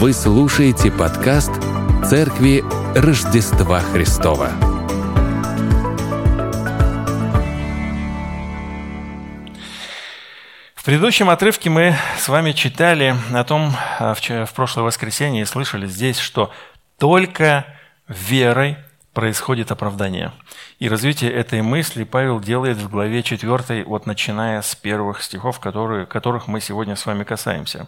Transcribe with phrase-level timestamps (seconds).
[0.00, 1.50] Вы слушаете подкаст
[2.08, 2.64] Церкви
[2.96, 4.48] Рождества Христова.
[10.74, 16.18] В предыдущем отрывке мы с вами читали о том, а, в прошлое воскресенье слышали здесь,
[16.18, 16.50] что
[16.98, 17.66] только
[18.08, 18.78] верой
[19.20, 20.32] происходит оправдание.
[20.78, 26.06] И развитие этой мысли Павел делает в главе 4, вот начиная с первых стихов, которые,
[26.06, 27.86] которых мы сегодня с вами касаемся.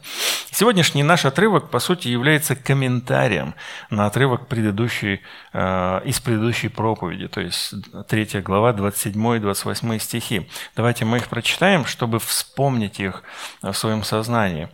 [0.51, 3.55] Сегодняшний наш отрывок, по сути, является комментарием
[3.89, 5.23] на отрывок предыдущей,
[5.55, 7.73] э, из предыдущей проповеди, то есть
[8.09, 10.51] 3 глава, 27 и 28 стихи.
[10.77, 13.23] Давайте мы их прочитаем, чтобы вспомнить их
[13.63, 14.69] в своем сознании.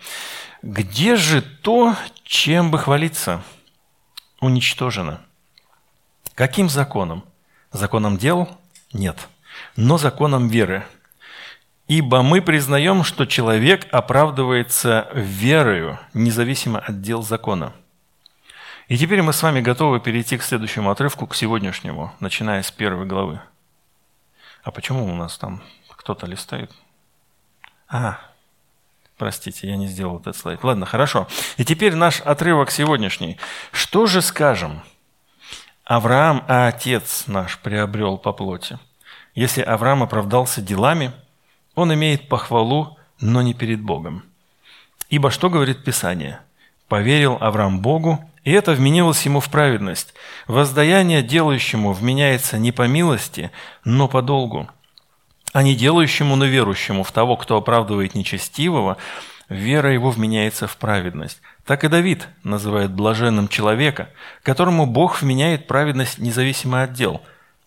[0.62, 1.94] «Где же то,
[2.24, 3.44] чем бы хвалиться?
[4.40, 5.20] Уничтожено»
[6.38, 7.24] Каким законом?
[7.72, 8.48] Законом дел?
[8.92, 9.26] Нет.
[9.74, 10.86] Но законом веры.
[11.88, 17.72] Ибо мы признаем, что человек оправдывается верою, независимо от дел закона.
[18.86, 23.06] И теперь мы с вами готовы перейти к следующему отрывку, к сегодняшнему, начиная с первой
[23.06, 23.40] главы.
[24.62, 26.70] А почему у нас там кто-то листает?
[27.88, 28.20] А,
[29.16, 30.62] простите, я не сделал этот слайд.
[30.62, 31.26] Ладно, хорошо.
[31.56, 33.38] И теперь наш отрывок сегодняшний.
[33.72, 34.84] Что же скажем?
[35.88, 38.78] Авраам, а отец наш, приобрел по плоти.
[39.34, 41.12] Если Авраам оправдался делами,
[41.74, 44.22] он имеет похвалу, но не перед Богом.
[45.08, 46.40] Ибо что говорит Писание?
[46.88, 50.12] Поверил Авраам Богу, и это вменилось ему в праведность.
[50.46, 53.50] Воздаяние делающему вменяется не по милости,
[53.82, 54.68] но по долгу.
[55.54, 58.98] А не делающему, но верующему в того, кто оправдывает нечестивого,
[59.48, 61.40] вера его вменяется в праведность.
[61.68, 64.08] Так и Давид называет блаженным человека,
[64.42, 67.20] которому Бог вменяет праведность независимо от дел.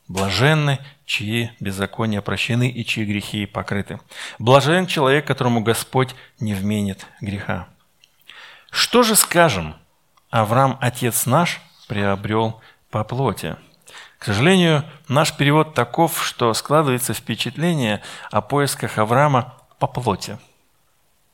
[0.07, 3.99] Блаженны, чьи беззакония прощены и чьи грехи покрыты.
[4.39, 7.67] Блажен человек, которому Господь не вменит греха.
[8.71, 9.75] Что же скажем?
[10.31, 13.55] Авраам, отец наш, приобрел по плоти.
[14.17, 20.39] К сожалению, наш перевод таков, что складывается впечатление о поисках Авраама по плоти.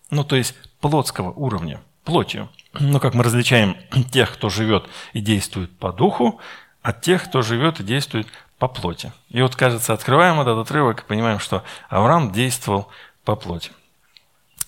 [0.09, 2.47] Ну, то есть плотского уровня плотью.
[2.79, 3.75] Ну, как мы различаем
[4.11, 6.39] тех, кто живет и действует по духу,
[6.81, 9.11] от тех, кто живет и действует по плоти.
[9.29, 12.87] И вот, кажется, открываем этот отрывок и понимаем, что Авраам действовал
[13.25, 13.71] по плоти.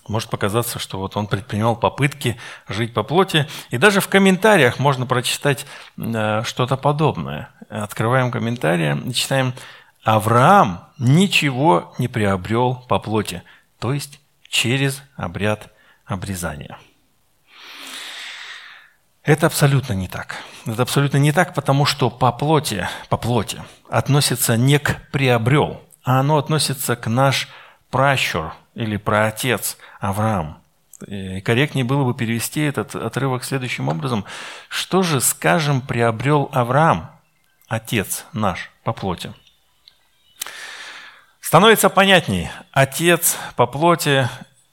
[0.10, 2.36] Может показаться, что вот он предпринимал попытки
[2.68, 3.48] жить по плоти.
[3.70, 5.66] И даже в комментариях можно прочитать
[5.98, 7.52] э, что-то подобное.
[7.70, 9.54] Открываем комментарии и читаем
[10.04, 13.44] «Авраам ничего не приобрел по плоти»,
[13.80, 14.20] то есть
[14.50, 15.72] через обряд
[16.06, 16.78] обрезания.
[19.30, 20.38] Это абсолютно не так.
[20.66, 26.22] Это абсолютно не так, потому что по плоти, по плоти относится не к приобрел, а
[26.22, 27.48] оно относится к наш
[27.92, 30.64] пращур или праотец Авраам.
[31.06, 34.26] И корректнее было бы перевести этот отрывок следующим образом.
[34.68, 37.12] Что же, скажем, приобрел Авраам,
[37.68, 39.32] отец наш по плоти?
[41.40, 42.50] Становится понятней.
[42.72, 44.28] Отец по плоти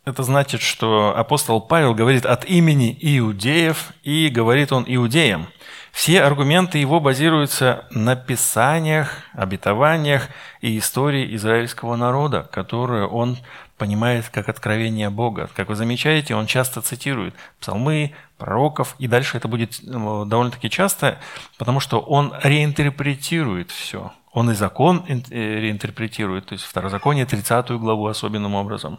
[0.07, 5.49] это значит, что апостол Павел говорит от имени иудеев, и говорит он иудеям.
[5.91, 10.29] Все аргументы его базируются на писаниях, обетованиях
[10.61, 13.39] и истории израильского народа, которые он
[13.79, 15.51] понимает как откровение Бога.
[15.57, 21.19] Как вы замечаете, он часто цитирует псалмы, пророков, и дальше это будет ну, довольно-таки часто,
[21.59, 24.13] потому что он реинтерпретирует все.
[24.37, 28.99] Он и закон э, реинтерпретирует, то есть Второзаконие 30 главу особенным образом.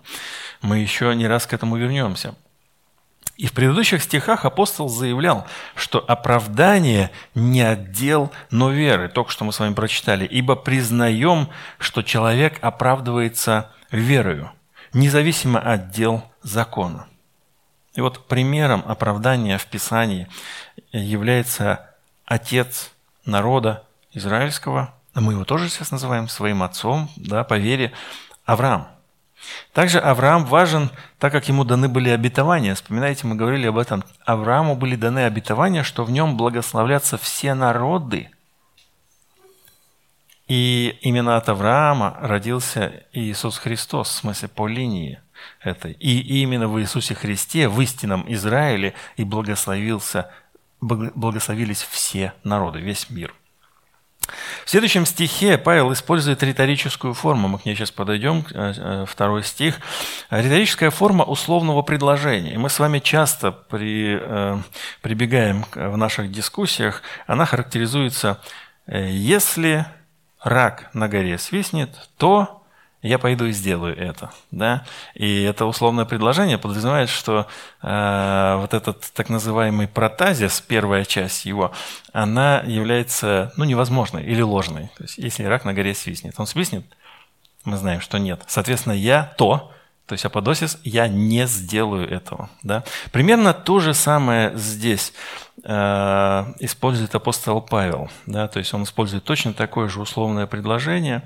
[0.63, 2.33] Мы еще не раз к этому вернемся.
[3.35, 5.45] И в предыдущих стихах апостол заявлял,
[5.75, 9.09] что оправдание не отдел, но веры.
[9.09, 10.25] Только что мы с вами прочитали.
[10.25, 14.49] «Ибо признаем, что человек оправдывается верою,
[14.91, 17.05] независимо от дел закона».
[17.93, 20.27] И вот примером оправдания в Писании
[20.91, 21.91] является
[22.25, 22.89] отец
[23.23, 23.83] народа
[24.13, 27.91] израильского, мы его тоже сейчас называем своим отцом, да, по вере,
[28.45, 28.87] Авраам.
[29.73, 30.89] Также Авраам важен,
[31.19, 32.75] так как ему даны были обетования.
[32.75, 34.03] Вспоминаете, мы говорили об этом.
[34.25, 38.29] Аврааму были даны обетования, что в нем благословлятся все народы.
[40.47, 45.19] И именно от Авраама родился Иисус Христос, в смысле по линии
[45.61, 45.93] этой.
[45.93, 50.31] И именно в Иисусе Христе, в истинном Израиле и благословился,
[50.79, 53.33] благословились все народы, весь мир–
[54.65, 57.47] в следующем стихе Павел использует риторическую форму.
[57.47, 59.79] Мы к ней сейчас подойдем, э, э, второй стих.
[60.29, 62.53] Риторическая форма условного предложения.
[62.53, 64.57] И мы с вами часто при, э,
[65.01, 67.01] прибегаем в наших дискуссиях.
[67.27, 68.41] Она характеризуется
[68.87, 69.85] «если
[70.41, 72.63] рак на горе свистнет, то
[73.01, 74.31] я пойду и сделаю это.
[74.51, 74.85] Да?
[75.13, 77.47] И это условное предложение подразумевает, что
[77.81, 81.71] э, вот этот так называемый протазис, первая часть его,
[82.11, 84.89] она является ну, невозможной или ложной.
[84.97, 86.85] То есть если рак на горе свистнет, он свистнет,
[87.65, 88.41] мы знаем, что нет.
[88.47, 89.71] Соответственно, я то,
[90.07, 92.49] то есть аподосис, я не сделаю этого.
[92.63, 92.83] Да?
[93.11, 95.13] Примерно то же самое здесь
[95.63, 98.09] э, использует апостол Павел.
[98.25, 98.47] Да?
[98.47, 101.23] То есть он использует точно такое же условное предложение.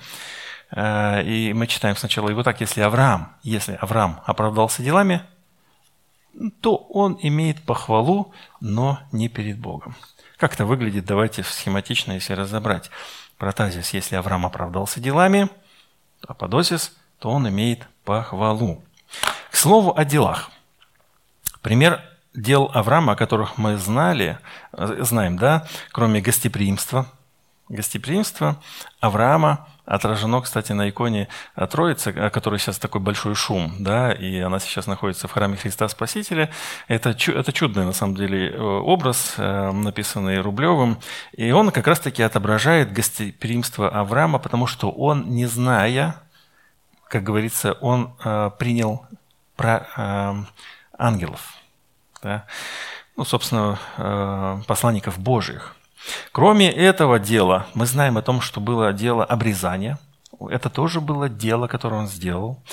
[0.74, 5.22] И мы читаем сначала его так, если Авраам, если Авраам оправдался делами,
[6.62, 9.96] то он имеет похвалу, но не перед Богом.
[10.38, 12.90] Как это выглядит, давайте схематично, если разобрать.
[13.38, 15.50] Протазис, если Авраам оправдался делами,
[16.28, 18.84] аподосис, то он имеет похвалу.
[19.52, 20.50] К слову о делах.
[21.62, 22.02] Пример
[22.34, 24.40] дел Авраама, о которых мы знали,
[24.74, 27.08] э, знаем, да, кроме гостеприимства.
[27.70, 28.62] Гостеприимство
[29.00, 31.28] Авраама отражено, кстати, на иконе
[31.70, 35.88] Троицы, о которой сейчас такой большой шум, да, и она сейчас находится в храме Христа
[35.90, 36.50] Спасителя.
[36.88, 40.98] Это, это чудный, на самом деле, э, образ, э, написанный Рублевым,
[41.34, 46.16] и он как раз-таки отображает гостеприимство Авраама, потому что он, не зная,
[47.10, 49.06] как говорится, он э, принял
[49.58, 50.34] про э,
[50.98, 51.56] ангелов,
[52.24, 52.46] да?
[53.18, 55.76] ну, собственно, э, посланников Божьих.
[56.32, 60.00] Кроме этого дела, мы знаем о том, что было дело обрезания.
[60.50, 62.64] Это тоже было дело, которое он сделал.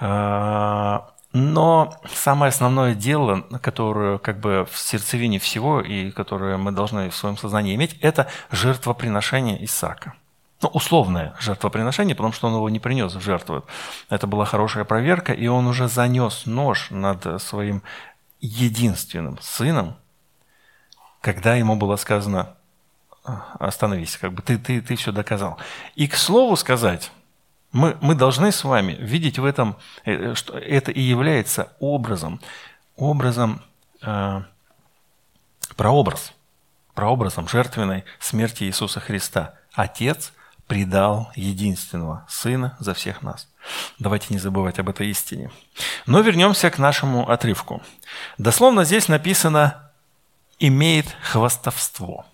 [0.00, 1.00] Э,
[1.32, 7.16] но самое основное дело, которое как бы в сердцевине всего и которое мы должны в
[7.16, 10.14] своем сознании иметь, это жертвоприношение Исаака
[10.62, 13.64] ну, условное жертвоприношение, потому что он его не принес в жертву.
[14.08, 17.82] Это была хорошая проверка, и он уже занес нож над своим
[18.40, 19.96] единственным сыном,
[21.20, 22.54] когда ему было сказано,
[23.24, 25.58] остановись, как бы ты, ты, ты все доказал.
[25.94, 27.10] И к слову сказать,
[27.70, 32.40] мы, мы должны с вами видеть в этом, э, что это и является образом,
[32.96, 33.62] образом,
[34.02, 34.42] э,
[35.76, 36.32] прообраз,
[36.94, 39.54] прообразом жертвенной смерти Иисуса Христа.
[39.72, 40.32] Отец–
[40.72, 43.46] предал единственного Сына за всех нас.
[43.98, 45.50] Давайте не забывать об этой истине.
[46.06, 47.82] Но вернемся к нашему отрывку.
[48.38, 49.92] Дословно здесь написано
[50.58, 52.24] «имеет хвастовство».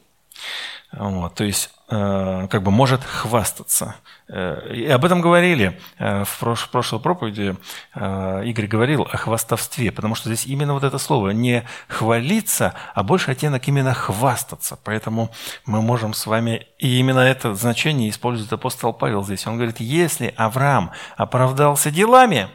[0.93, 3.95] Вот, то есть Э, как бы может хвастаться.
[4.29, 7.57] Э, и об этом говорили э, в прошлой проповеди.
[7.95, 13.31] Игорь говорил о хвастовстве, потому что здесь именно вот это слово не хвалиться, а больше
[13.31, 14.79] оттенок именно хвастаться.
[14.85, 15.31] Поэтому
[15.65, 19.47] мы можем с вами и именно это значение использует апостол Павел здесь.
[19.47, 22.49] Он говорит, если Авраам оправдался делами,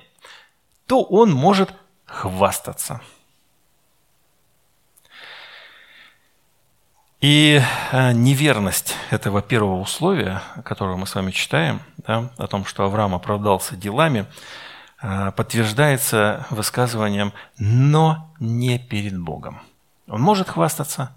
[0.85, 1.73] то он может
[2.05, 3.01] хвастаться.
[7.23, 7.61] И
[7.93, 13.15] э, неверность этого первого условия, которое мы с вами читаем, да, о том, что Авраам
[13.15, 14.25] оправдался делами,
[15.01, 19.61] э, подтверждается высказыванием «но не перед Богом».
[20.09, 21.15] Он может хвастаться,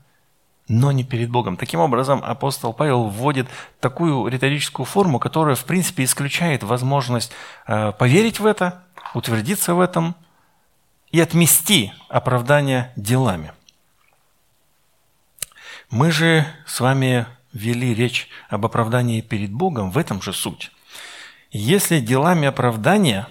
[0.69, 1.57] но не перед Богом.
[1.57, 3.49] Таким образом, апостол Павел вводит
[3.81, 7.33] такую риторическую форму, которая, в принципе, исключает возможность
[7.67, 10.15] э, поверить в это, утвердиться в этом
[11.11, 13.51] и отмести оправдание делами.
[15.91, 20.73] Мы же с вами вели речь об оправдании перед Богом, в этом же суть.
[21.53, 23.29] Если делами оправдания,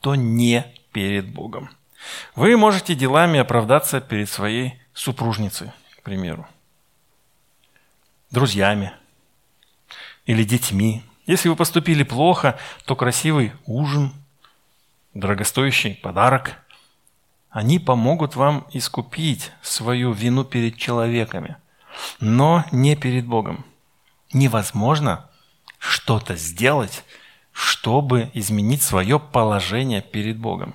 [0.00, 1.70] то не перед Богом.
[2.34, 6.46] Вы можете делами оправдаться перед своей супружницей, к примеру,
[8.30, 8.92] друзьями
[10.26, 11.02] или детьми.
[11.26, 14.12] Если вы поступили плохо, то красивый ужин,
[15.14, 16.58] дорогостоящий подарок,
[17.48, 21.56] они помогут вам искупить свою вину перед человеками–
[22.20, 23.64] но не перед Богом.
[24.32, 25.28] Невозможно
[25.78, 27.04] что-то сделать,
[27.52, 30.74] чтобы изменить свое положение перед Богом.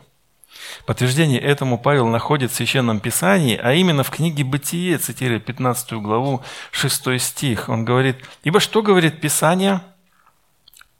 [0.86, 6.41] Подтверждение этому Павел находит в Священном Писании, а именно в книге «Бытие», цитируя 15 главу,
[6.72, 7.70] 6 стих.
[7.70, 9.82] Он говорит, «Ибо что говорит Писание?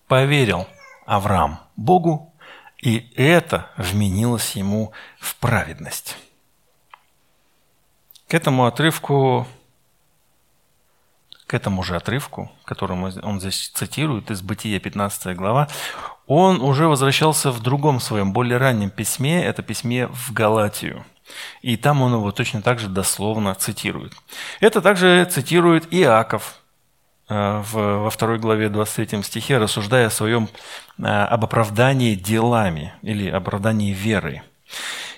[0.08, 0.67] Поверил
[1.05, 2.34] Авраам Богу,
[2.82, 6.17] и это вменилось ему в праведность».
[8.27, 9.48] К этому отрывку
[11.53, 15.67] к этому же отрывку, который он здесь цитирует из Бытия 15 глава,
[16.25, 21.05] он уже возвращался в другом своем, более раннем письме, это письме в Галатию.
[21.62, 24.13] И там он его точно так же дословно цитирует.
[24.62, 26.55] Это также цитирует Иаков
[27.29, 30.50] э, во второй главе 23 стихе, рассуждая о своем
[30.98, 34.41] э, об оправдании делами или оправдании верой.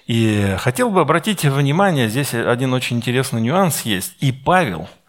[0.06, 4.18] И хотел бы обратить внимание, здесь один очень интересный нюанс есть.
[4.20, 4.90] И Павел–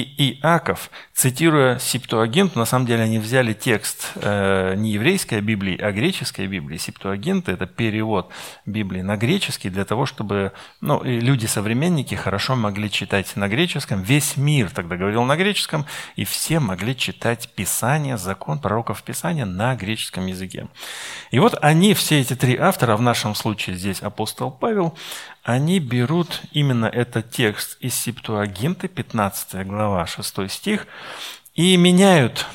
[0.00, 5.92] и Иаков, цитируя Септуагинт, на самом деле они взяли текст э, не еврейской Библии, а
[5.92, 6.78] греческой Библии.
[6.78, 8.30] Септуагинт– это перевод
[8.64, 14.02] Библии на греческий для того, чтобы ну, люди-современники хорошо могли читать на греческом.
[14.02, 19.74] Весь мир тогда говорил на греческом, и все могли читать Писание, закон пророков Писания на
[19.74, 20.68] греческом языке.
[21.30, 24.96] И вот они, все эти три автора, в нашем случае здесь апостол Павел,
[25.42, 30.86] они берут именно этот текст из Септуагинты, 15 глава, 6 стих,
[31.54, 32.46] и меняют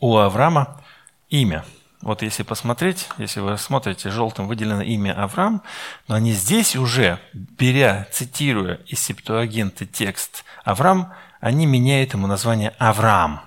[0.00, 0.82] у Авраама
[1.28, 1.64] имя.
[2.02, 5.62] Вот если посмотреть, если вы смотрите, желтым выделено имя Авраам,
[6.08, 13.42] но они здесь уже, беря, цитируя из Септуагинты текст Авраам, они меняют ему название Авраам.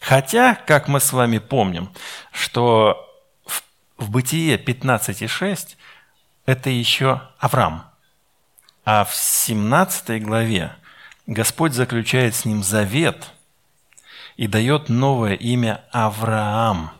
[0.00, 1.90] Хотя, как мы с вами помним,
[2.32, 3.06] что
[3.44, 5.76] в, Бытие 15.6
[6.50, 7.84] это еще Авраам.
[8.84, 10.72] А в 17 главе
[11.26, 13.30] Господь заключает с ним завет
[14.36, 16.90] и дает новое имя Авраам.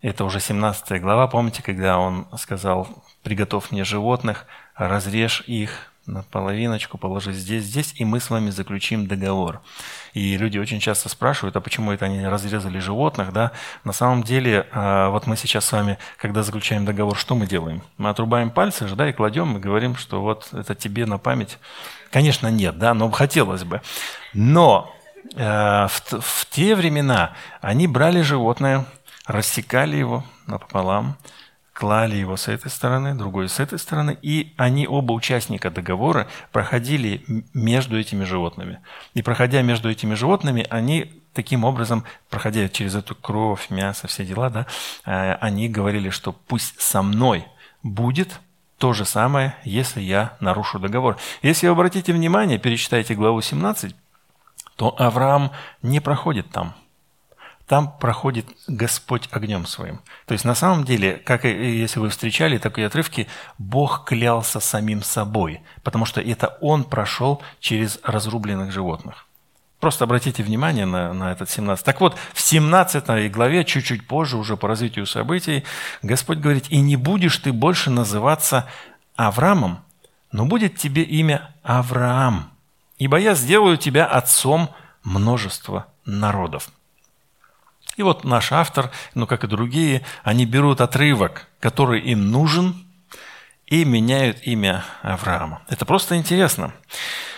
[0.00, 6.96] Это уже 17 глава, помните, когда он сказал, приготовь мне животных, разрежь их на половиночку,
[6.96, 9.60] положи здесь, здесь, и мы с вами заключим договор.
[10.16, 13.52] И люди очень часто спрашивают, а почему это они разрезали животных, да?
[13.84, 17.82] На самом деле, а, вот мы сейчас с вами, когда заключаем договор, что мы делаем?
[17.98, 21.58] Мы отрубаем пальцы же, да, и кладем, и говорим, что вот это тебе на память.
[22.10, 23.82] Конечно, нет, да, но хотелось бы.
[24.32, 24.90] Но
[25.34, 28.86] э, в, в те времена они брали животное,
[29.26, 31.18] рассекали его напополам,
[31.76, 37.22] клали его с этой стороны, другой с этой стороны, и они оба участника договора проходили
[37.52, 38.78] между этими животными.
[39.12, 44.48] И проходя между этими животными, они таким образом, проходя через эту кровь, мясо, все дела,
[44.48, 44.66] да,
[45.04, 47.44] э, они говорили, что пусть со мной
[47.82, 48.40] будет
[48.78, 51.18] то же самое, если я нарушу договор.
[51.42, 53.94] Если вы обратите внимание, перечитайте главу 17,
[54.76, 55.50] то Авраам
[55.82, 56.74] не проходит там–
[57.66, 60.00] там проходит Господь огнем своим.
[60.26, 63.26] То есть на самом деле, как если вы встречали такие отрывки,
[63.58, 69.26] Бог клялся самим собой, потому что это Он прошел через разрубленных животных.
[69.80, 71.84] Просто обратите внимание на, на этот 17.
[71.84, 75.64] Так вот, в 17 главе, чуть-чуть позже, уже по развитию событий,
[76.02, 78.66] Господь говорит, «И не будешь ты больше называться
[79.16, 79.80] Авраамом,
[80.32, 82.50] но будет тебе имя Авраам,
[82.98, 84.70] ибо я сделаю тебя отцом
[85.02, 86.70] множества народов».
[87.96, 92.86] И вот наш автор, ну как и другие, они берут отрывок, который им нужен,
[93.66, 95.62] и меняют имя Авраама.
[95.68, 96.72] Это просто интересно.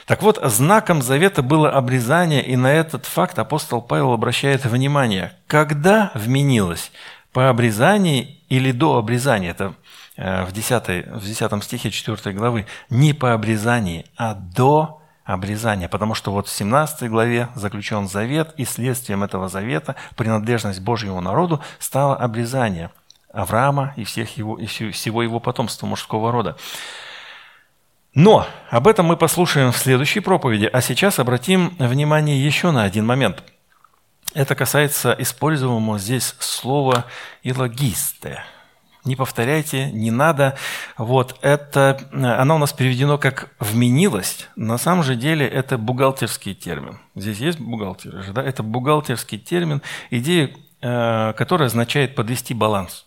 [0.07, 5.33] Так вот, знаком завета было обрезание, и на этот факт апостол Павел обращает внимание.
[5.47, 6.93] Когда вменилось?
[7.33, 9.51] По обрезании или до обрезания?
[9.51, 9.75] Это
[10.17, 12.67] э, в 10, в 10 стихе 4 главы.
[12.89, 18.65] Не по обрезании, а до обрезания, потому что вот в 17 главе заключен завет, и
[18.65, 22.91] следствием этого завета принадлежность Божьему народу стало обрезание
[23.31, 26.57] Авраама и, всех его, и всего его потомства мужского рода.
[28.15, 33.05] Но об этом мы послушаем в следующей проповеди, а сейчас обратим внимание еще на один
[33.05, 33.45] момент.
[34.33, 37.05] Это касается используемого здесь слова
[37.43, 38.43] «илогисте»,
[39.09, 40.57] не повторяйте, не надо.
[40.97, 44.49] Вот это, оно у нас переведено как «вменилость».
[44.55, 47.01] На самом же деле это бухгалтерский термин.
[47.15, 48.43] Здесь есть бухгалтеры же, да?
[48.43, 53.07] Это бухгалтерский термин, идея, э, которая означает подвести баланс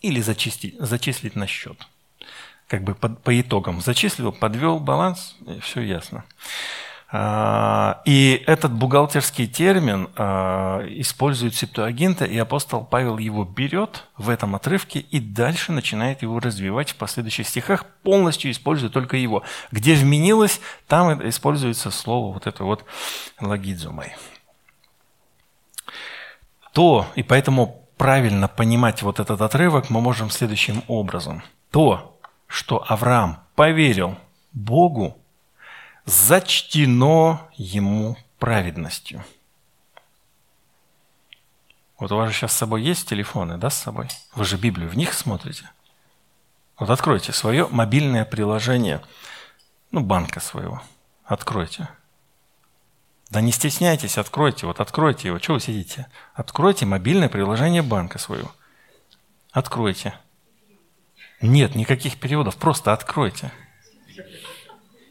[0.00, 1.86] или зачислить, зачислить на счет.
[2.66, 3.80] Как бы по, по итогам.
[3.80, 6.24] Зачислил, подвел баланс, все ясно.
[7.14, 15.00] И этот бухгалтерский термин а, использует септуагинта, и апостол Павел его берет в этом отрывке
[15.00, 19.42] и дальше начинает его развивать в последующих стихах, полностью используя только его.
[19.70, 22.86] Где вменилось, там используется слово вот это вот
[23.40, 24.14] логидзумой.
[26.72, 31.42] То, и поэтому правильно понимать вот этот отрывок мы можем следующим образом.
[31.70, 34.16] То, что Авраам поверил
[34.52, 35.18] Богу,
[36.04, 39.24] зачтено ему праведностью.
[41.98, 44.08] Вот у вас же сейчас с собой есть телефоны, да, с собой?
[44.34, 45.70] Вы же Библию в них смотрите.
[46.76, 49.02] Вот откройте свое мобильное приложение,
[49.92, 50.82] ну, банка своего.
[51.24, 51.88] Откройте.
[53.30, 54.66] Да не стесняйтесь, откройте.
[54.66, 55.38] Вот откройте его.
[55.38, 56.08] Чего вы сидите?
[56.34, 58.52] Откройте мобильное приложение банка своего.
[59.52, 60.14] Откройте.
[61.40, 63.52] Нет никаких переводов, просто откройте.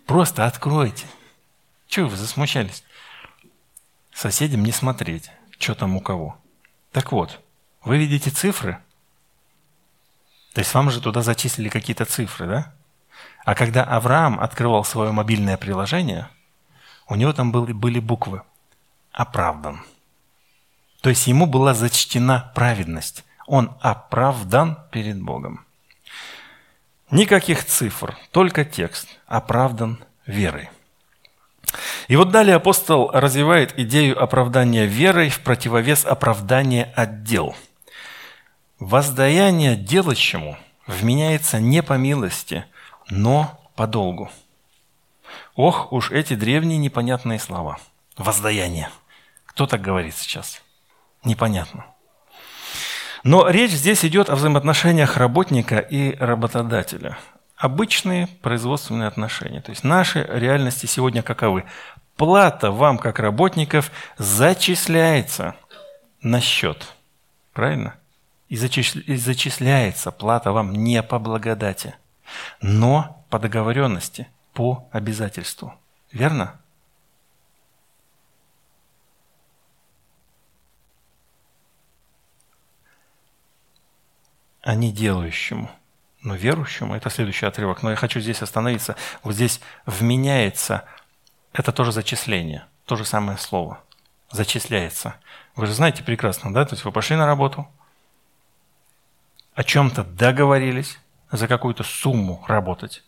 [0.05, 1.05] Просто откройте.
[1.87, 2.83] Чего вы засмущались?
[4.13, 6.37] Соседям не смотреть, что там у кого.
[6.91, 7.39] Так вот,
[7.83, 8.77] вы видите цифры?
[10.53, 12.73] То есть вам же туда зачислили какие-то цифры, да?
[13.45, 16.29] А когда Авраам открывал свое мобильное приложение,
[17.07, 18.43] у него там были, были буквы
[19.11, 19.83] «оправдан».
[21.01, 23.25] То есть ему была зачтена праведность.
[23.47, 25.65] Он оправдан перед Богом.
[27.11, 29.07] Никаких цифр, только текст.
[29.27, 30.69] Оправдан верой.
[32.07, 37.55] И вот далее апостол развивает идею оправдания верой в противовес оправдания от дел.
[38.79, 42.65] Воздаяние делающему вменяется не по милости,
[43.09, 44.31] но по долгу.
[45.55, 47.77] Ох уж эти древние непонятные слова.
[48.17, 48.89] Воздаяние.
[49.45, 50.61] Кто так говорит сейчас?
[51.23, 51.85] Непонятно.
[53.23, 57.17] Но речь здесь идет о взаимоотношениях работника и работодателя.
[57.55, 59.61] Обычные производственные отношения.
[59.61, 61.65] То есть наши реальности сегодня каковы?
[62.15, 65.55] Плата вам, как работников, зачисляется
[66.21, 66.93] на счет.
[67.53, 67.95] Правильно?
[68.49, 71.95] И зачисляется плата вам не по благодати,
[72.61, 75.73] но по договоренности, по обязательству.
[76.11, 76.59] Верно?
[84.61, 85.69] А не делающему.
[86.23, 88.95] Но верующему, это следующий отрывок, но я хочу здесь остановиться.
[89.23, 90.85] Вот здесь вменяется,
[91.51, 93.81] это тоже зачисление, то же самое слово.
[94.29, 95.15] Зачисляется.
[95.55, 96.63] Вы же знаете прекрасно, да?
[96.65, 97.67] То есть вы пошли на работу,
[99.55, 100.99] о чем-то договорились,
[101.31, 103.03] за какую-то сумму работать,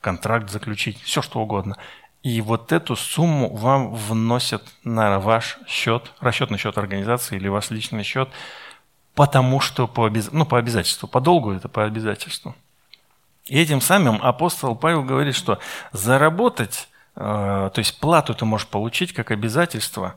[0.00, 1.76] контракт заключить, все что угодно.
[2.22, 8.04] И вот эту сумму вам вносят на ваш счет, расчетный счет организации или ваш личный
[8.04, 8.30] счет–
[9.14, 10.30] потому что по, обяз...
[10.32, 12.54] ну, по обязательству, по долгу это по обязательству.
[13.46, 15.58] И этим самым апостол Павел говорит, что
[15.92, 17.20] заработать, э,
[17.72, 20.16] то есть плату ты можешь получить как обязательство,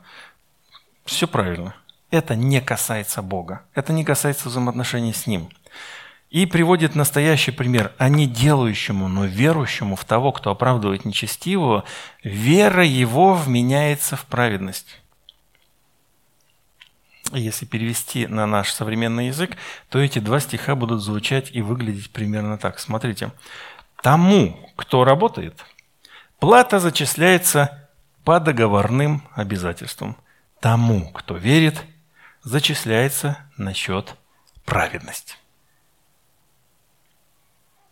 [1.04, 1.74] все правильно.
[2.10, 5.48] Это не касается Бога, это не касается взаимоотношений с Ним.
[6.28, 7.92] И приводит настоящий пример.
[7.98, 11.84] А не делающему, но верующему в того, кто оправдывает нечестивого,
[12.22, 15.01] вера его вменяется в праведность
[17.34, 19.56] если перевести на наш современный язык,
[19.88, 22.78] то эти два стиха будут звучать и выглядеть примерно так.
[22.78, 23.32] Смотрите.
[24.02, 25.64] Тому, кто работает,
[26.38, 27.88] плата зачисляется
[28.24, 30.16] по договорным обязательствам.
[30.60, 31.82] Тому, кто верит,
[32.42, 34.14] зачисляется на счет
[34.64, 35.36] праведности.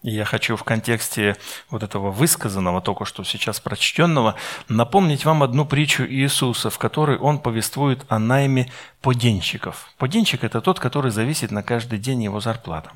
[0.02, 1.36] И я хочу в контексте
[1.68, 4.34] вот этого высказанного, только что сейчас прочтенного,
[4.68, 8.70] напомнить вам одну притчу Иисуса, в которой Он повествует о найме
[9.02, 9.92] поденщиков.
[9.98, 12.92] Поденщик– это тот, который зависит на каждый день его зарплата.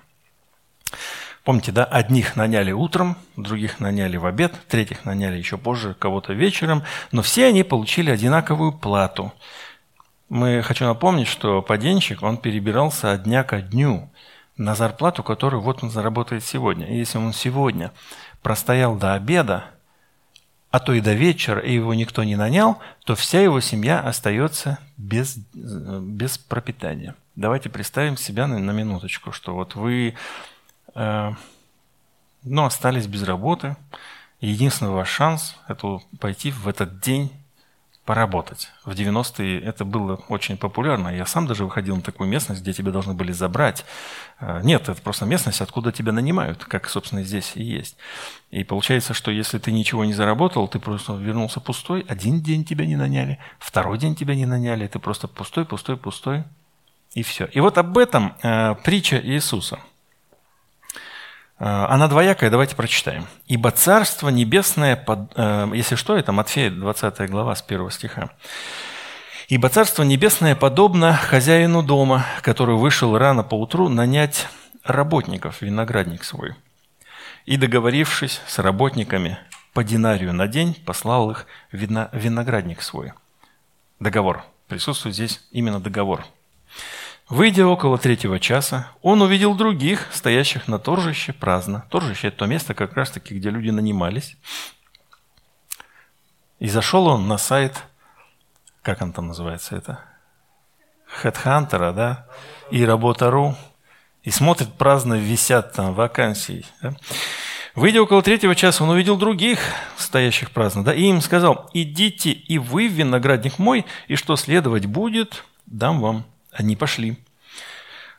[1.44, 6.84] Помните, да, одних наняли утром, других наняли в обед, третьих наняли еще позже, кого-то вечером,
[7.12, 9.30] но все они получили одинаковую плату.
[10.30, 14.10] Мы хочу напомнить, что поденщик, он перебирался от дня ко дню–
[14.56, 16.86] на зарплату, которую вот он заработает сегодня.
[16.86, 17.92] И если он сегодня
[18.42, 19.64] простоял до обеда,
[20.70, 24.78] а то и до вечера, и его никто не нанял, то вся его семья остается
[24.96, 27.14] без, без пропитания.
[27.36, 30.14] Давайте представим себя на, на минуточку, что вот вы
[30.94, 31.32] э,
[32.42, 33.76] ну, остались без работы,
[34.40, 37.32] единственный ваш шанс– это пойти в этот день
[38.04, 38.70] поработать.
[38.84, 41.08] В 90-е это было очень популярно.
[41.08, 43.84] Я сам даже выходил на такую местность, где тебя должны были забрать.
[44.38, 47.96] А, нет, это просто местность, откуда тебя нанимают, как, собственно, здесь и есть.
[48.50, 52.86] И получается, что если ты ничего не заработал, ты просто вернулся пустой, один день тебя
[52.86, 56.44] не наняли, второй день тебя не наняли, ты просто пустой, пустой, пустой,
[57.14, 57.46] и все.
[57.46, 59.93] И вот об этом э, притча Иисуса– Э,
[61.58, 63.26] она двоякая, давайте прочитаем.
[63.46, 68.30] «Ибо Царство Небесное, под, э, если что, это Матфея 20 глава с 1 стиха.
[69.48, 74.48] «Ибо Царство Небесное подобно хозяину дома, который вышел рано поутру нанять
[74.82, 76.54] работников, виноградник свой.
[77.46, 79.38] И, договорившись с работниками
[79.74, 83.12] по динарию на день, послал их вино, виноградник свой».
[84.00, 84.44] Договор.
[84.66, 86.26] Присутствует здесь именно договор.
[87.28, 91.86] Выйдя около третьего часа, он увидел других, стоящих на торжище праздно.
[91.90, 94.36] Торжище– это то место, как раз-таки, где люди нанимались.
[96.58, 97.82] И зашел он на сайт,
[98.82, 100.00] как он там называется это?
[101.06, 102.26] Хедхантера, да?
[102.70, 103.56] И Работа.ру.
[104.22, 106.66] И смотрит, праздно висят там вакансии.
[106.82, 106.94] Да?
[107.74, 109.58] Выйдя около третьего часа, он увидел других,
[109.96, 115.44] стоящих праздно, да, и им сказал, идите и вы виноградник мой, и что следовать будет,
[115.66, 116.24] дам вам.
[116.54, 117.18] Они пошли.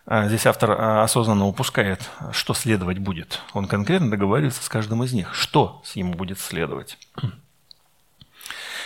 [0.06, 3.41] А, здесь автор а, осознанно упускает, что следовать будет.
[3.54, 6.98] Он конкретно договаривается с каждым из них, что с ему будет следовать.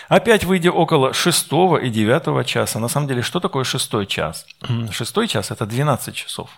[0.07, 2.79] Опять выйдя около шестого и девятого часа.
[2.79, 4.45] На самом деле, что такое шестой час?
[4.91, 6.49] Шестой час– это 12 часов.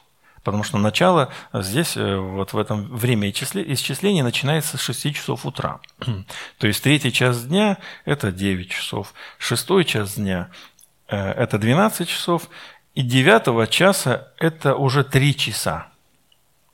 [0.43, 5.79] Потому что начало здесь, э, вот в этом время исчисления начинается с 6 часов утра.
[6.59, 10.49] То есть третий час дня– это 9 часов, шестой час дня–
[11.07, 12.47] это 12 часов,
[12.95, 15.87] и девятого часа– это уже 3 часа.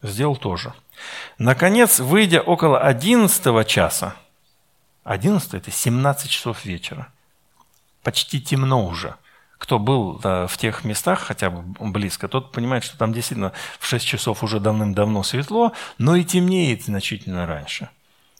[0.01, 0.73] Сделал тоже.
[1.37, 4.15] Наконец, выйдя около 11 часа,
[5.03, 7.11] 11– это 17 часов вечера,
[8.03, 9.15] почти темно уже–
[9.57, 13.85] кто был да, в тех местах хотя бы близко, тот понимает, что там действительно в
[13.85, 17.89] 6 часов уже давным-давно светло, но и темнеет значительно раньше.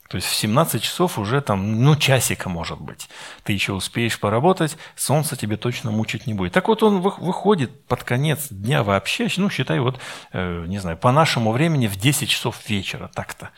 [0.08, 3.10] То есть в 17 часов уже там, ну, часика может быть.
[3.44, 6.54] Ты еще успеешь поработать, солнце тебе точно мучить не будет.
[6.54, 10.00] Так вот он выходит под конец дня вообще, ну, считай, вот,
[10.32, 13.50] э, не знаю, по нашему времени в 10 часов вечера так-то.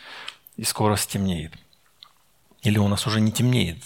[0.56, 1.52] И скоро стемнеет.
[2.62, 3.78] Или у нас уже не темнеет.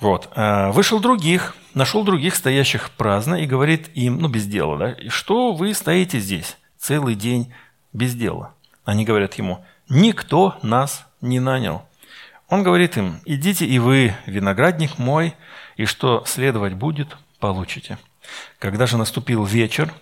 [0.00, 0.30] Вот.
[0.34, 5.52] А, вышел других, нашел других, стоящих праздно, и говорит им, ну, без дела, да, что
[5.52, 7.52] вы стоите здесь целый день
[7.92, 8.54] без дела?
[8.84, 11.86] Они говорят ему, никто нас не нанял.
[12.48, 15.34] Он говорит им, идите и вы, виноградник мой,
[15.76, 17.98] и что следовать будет, получите.
[18.58, 19.92] Когда же наступил вечер,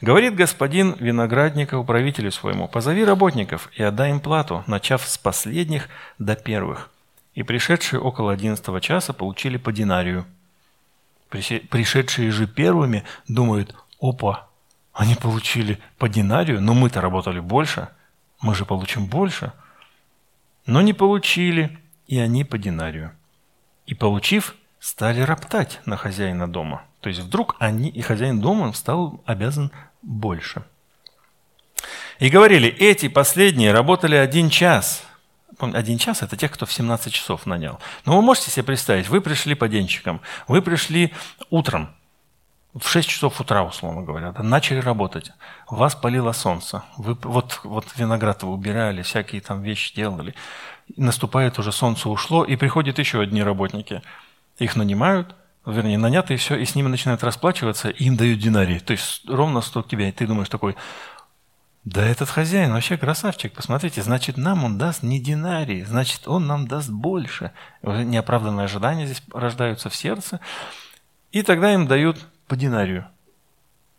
[0.00, 6.34] говорит господин виноградника управителю своему, позови работников и отдай им плату, начав с последних до
[6.34, 6.90] первых.
[7.34, 10.26] И пришедшие около одиннадцатого часа получили по динарию.
[11.30, 14.48] Пришедшие же первыми думают, опа,
[14.92, 17.88] они получили по динарию, но мы-то работали больше,
[18.42, 19.52] мы же получим больше.
[20.66, 23.12] Но не получили, и они по динарию.
[23.86, 26.84] И получив, стали роптать на хозяина дома.
[27.00, 29.72] То есть вдруг они, и хозяин дома стал обязан
[30.02, 30.64] больше.
[32.18, 35.04] И говорили, эти последние работали один час–
[35.58, 37.78] один час– это тех, кто в 17 часов нанял.
[38.04, 41.12] Но вы можете себе представить, вы пришли по денщикам, вы пришли
[41.50, 41.94] утром,
[42.74, 45.32] в 6 часов утра, условно говоря, да, начали работать,
[45.68, 50.34] вас палило солнце, вы, вот, вот виноград вы убирали, всякие там вещи делали,
[50.96, 54.02] наступает уже солнце ушло, и приходят еще одни работники.
[54.58, 55.34] Их нанимают,
[55.66, 58.78] вернее, нанятые, и все, и с ними начинают расплачиваться, и им дают динарии.
[58.78, 60.76] То есть ровно 100 тебя, и ты думаешь такой,
[61.84, 66.68] да этот хозяин вообще красавчик, посмотрите, значит, нам он даст не динарий, значит, он нам
[66.68, 67.52] даст больше.
[67.82, 70.40] Неоправданные ожидания здесь рождаются в сердце,
[71.32, 73.06] и тогда им дают по динарию.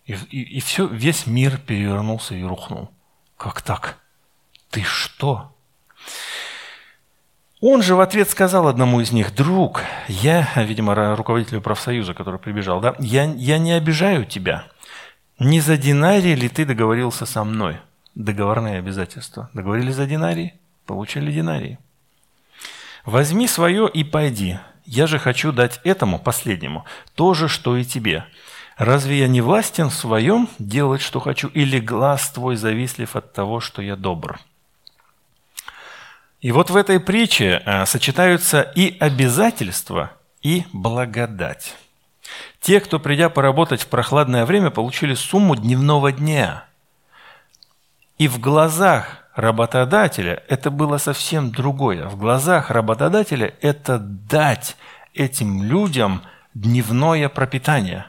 [0.06, 2.90] И, и, и все, весь мир перевернулся и рухнул.
[3.38, 4.00] Как так?
[4.70, 5.56] Ты что?
[7.62, 12.82] Он же в ответ сказал одному из них, друг, я, видимо, руководителю профсоюза, который прибежал,
[12.82, 14.66] да, я, я не обижаю тебя,
[15.40, 17.78] не за динарий ли ты договорился со мной?
[18.16, 19.50] Договорные обязательства.
[19.54, 20.54] Договорились за динарий?
[20.86, 21.80] Получили динарий.
[23.06, 24.60] Возьми свое и пойди.
[24.86, 28.26] Я же хочу дать этому, последнему, то же, что и тебе.
[28.78, 33.60] Разве я не властен в своем делать, что хочу, или глаз твой завислив от того,
[33.60, 34.40] что я добр?»
[36.44, 41.76] И вот в этой притче э, сочетаются и обязательства, и благодать.
[42.60, 46.66] Те, кто, придя поработать в прохладное время, получили сумму дневного дня.
[48.18, 52.08] И в глазах работодателя это было совсем другое.
[52.08, 54.78] В глазах работодателя это дать
[55.14, 56.22] этим людям
[56.54, 58.06] дневное пропитание,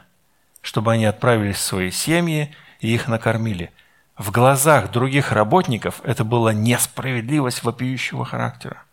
[0.61, 3.71] чтобы они отправились в свои семьи и их накормили.
[4.17, 8.83] В глазах других работников это была несправедливость вопиющего характера.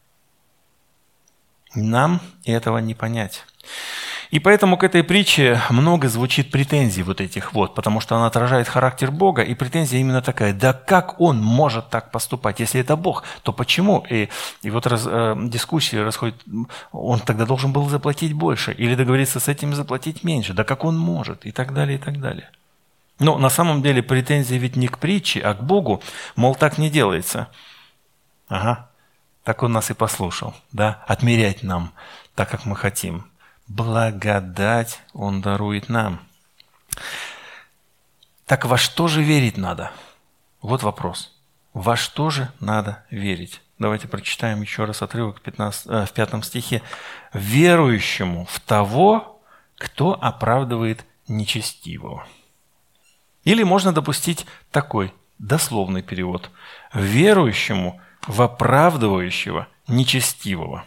[1.74, 3.44] Нам этого не понять.
[4.32, 8.66] И поэтому к этой притче много звучит претензий вот этих вот, потому что она отражает
[8.66, 12.58] характер Бога, и претензия именно такая, да как он может так поступать?
[12.58, 14.06] Если это Бог, то почему?
[14.08, 14.30] И,
[14.62, 16.36] и вот раз, э, дискуссии расходят,
[16.92, 20.96] он тогда должен был заплатить больше, или договориться с этим заплатить меньше, да как он
[20.96, 22.48] может, и так далее, и так далее.
[23.18, 26.02] Но на самом деле претензия ведь не к притче, а к Богу,
[26.36, 27.48] мол, так не делается.
[28.48, 28.88] Ага,
[29.44, 31.92] так он нас и послушал, да, отмерять нам
[32.34, 33.26] так, как мы хотим
[33.74, 36.20] благодать Он дарует нам.
[38.46, 39.92] Так во что же верить надо?
[40.60, 41.34] Вот вопрос.
[41.72, 43.62] Во что же надо верить?
[43.78, 46.82] Давайте прочитаем еще раз отрывок 15, э, в пятом стихе.
[47.32, 49.40] «Верующему в того,
[49.76, 52.26] кто оправдывает нечестивого».
[53.44, 56.50] Или можно допустить такой дословный перевод.
[56.92, 60.84] «Верующему в оправдывающего нечестивого».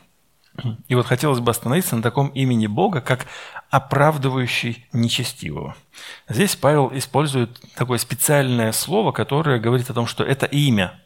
[0.88, 3.26] И вот хотелось бы остановиться на таком имени Бога, как
[3.70, 5.76] оправдывающий нечестивого.
[6.30, 11.00] Здесь Павел использует такое специальное слово, которое говорит о том, что это имя.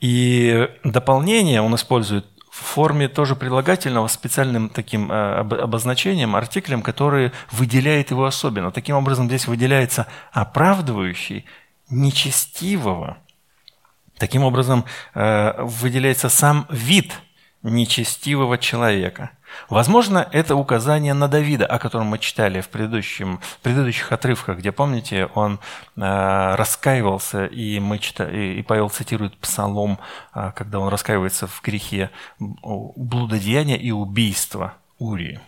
[0.00, 8.10] И дополнение он использует в форме тоже прилагательного специальным таким э, обозначением, артиклем, который выделяет
[8.10, 8.70] его особенно.
[8.70, 11.44] Таким образом, здесь выделяется оправдывающий
[11.90, 13.18] нечестивого.
[14.16, 17.12] Таким образом, э, выделяется сам вид
[17.70, 19.30] нечестивого человека.
[19.68, 24.72] Возможно, это указание на Давида, о котором мы читали в, предыдущем, в предыдущих отрывках, где,
[24.72, 25.58] помните, он
[25.96, 29.98] э, раскаивался, и, мы читали, и Павел цитирует псалом,
[30.34, 35.40] э, когда он раскаивается в грехе блудодеяния и убийства Урии.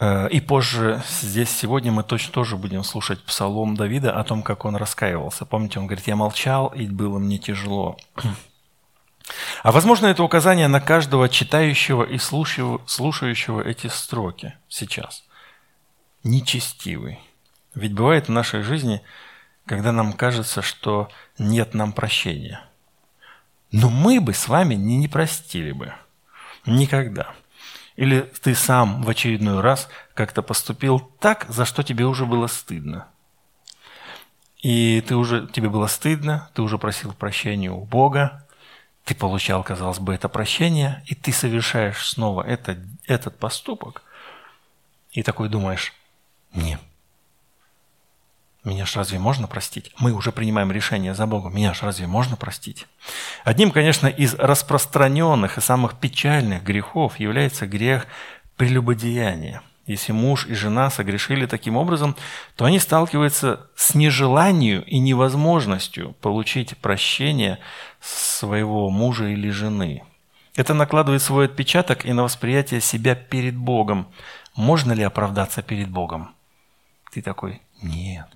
[0.00, 4.76] И позже, здесь сегодня мы точно тоже будем слушать псалом Давида о том, как он
[4.76, 5.44] раскаивался.
[5.44, 7.98] Помните, он говорит, я молчал, и было мне тяжело.
[9.62, 15.24] А возможно, это указание на каждого читающего и слушающего эти строки сейчас.
[16.24, 17.20] Нечестивый.
[17.74, 19.02] Ведь бывает в нашей жизни,
[19.66, 22.62] когда нам кажется, что нет нам прощения.
[23.70, 25.92] Но мы бы с вами не, не простили бы.
[26.66, 27.34] Никогда.
[28.00, 33.08] Или ты сам в очередной раз как-то поступил так, за что тебе уже было стыдно.
[34.62, 38.46] И ты уже, тебе было стыдно, ты уже просил прощения у Бога,
[39.04, 44.02] ты получал, казалось бы, это прощение, и ты совершаешь снова это, этот поступок,
[45.10, 45.92] и такой думаешь,
[46.54, 46.78] не,
[48.62, 49.90] меня ж разве можно простить?
[49.98, 51.54] Мы уже принимаем решение за Богом.
[51.54, 52.86] Меня ж разве можно простить?
[53.42, 58.06] Одним, конечно, из распространенных и самых печальных грехов является грех
[58.56, 59.62] прелюбодеяния.
[59.86, 62.14] Если муж и жена согрешили таким образом,
[62.54, 67.58] то они сталкиваются с нежеланием и невозможностью получить прощение
[68.00, 70.04] своего мужа или жены.
[70.54, 74.08] Это накладывает свой отпечаток и на восприятие себя перед Богом.
[74.54, 76.34] Можно ли оправдаться перед Богом?
[77.10, 78.28] Ты такой, нет.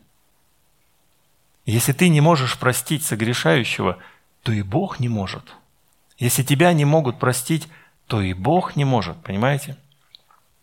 [1.67, 3.99] Если ты не можешь простить согрешающего,
[4.43, 5.55] то и Бог не может.
[6.19, 7.69] Если тебя не могут простить,
[8.07, 9.77] то и Бог не может, понимаете?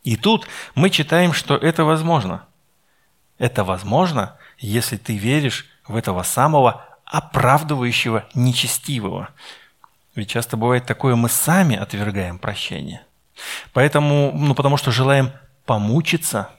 [0.04, 2.46] И тут мы читаем, что это возможно.
[3.38, 9.30] Это возможно, если ты веришь в этого самого оправдывающего нечестивого.
[10.16, 13.04] Ведь часто бывает такое, мы сами отвергаем прощение.
[13.74, 15.32] Поэтому, ну потому что желаем
[15.66, 16.50] помучиться,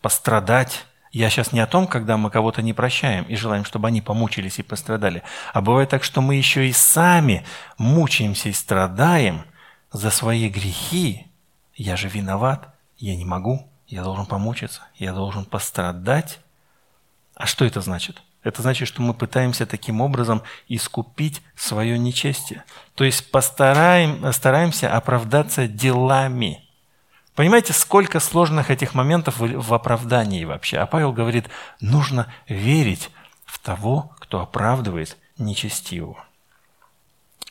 [0.00, 0.86] пострадать.
[1.12, 4.58] Я сейчас не о том, когда мы кого-то не прощаем и желаем, чтобы они помучились
[4.58, 5.22] и пострадали.
[5.52, 7.44] А бывает так, что мы еще и сами
[7.76, 9.44] мучаемся и страдаем
[9.92, 11.26] за свои грехи.
[11.74, 12.72] Я же виноват.
[13.02, 16.38] Я не могу, я должен помучиться, я должен пострадать.
[17.34, 18.22] А что это значит?
[18.44, 22.64] Это значит, что мы пытаемся таким образом искупить свое нечестие.
[22.94, 26.64] То есть постараем, стараемся оправдаться делами.
[27.34, 30.78] Понимаете, сколько сложных этих моментов в, оправдании вообще.
[30.78, 31.48] А Павел говорит,
[31.80, 33.10] нужно верить
[33.46, 36.24] в того, кто оправдывает нечестивого.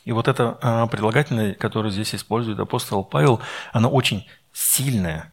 [0.04, 3.40] И вот это э, прилагательное, которое здесь использует апостол Павел,
[3.72, 5.31] оно очень сильное.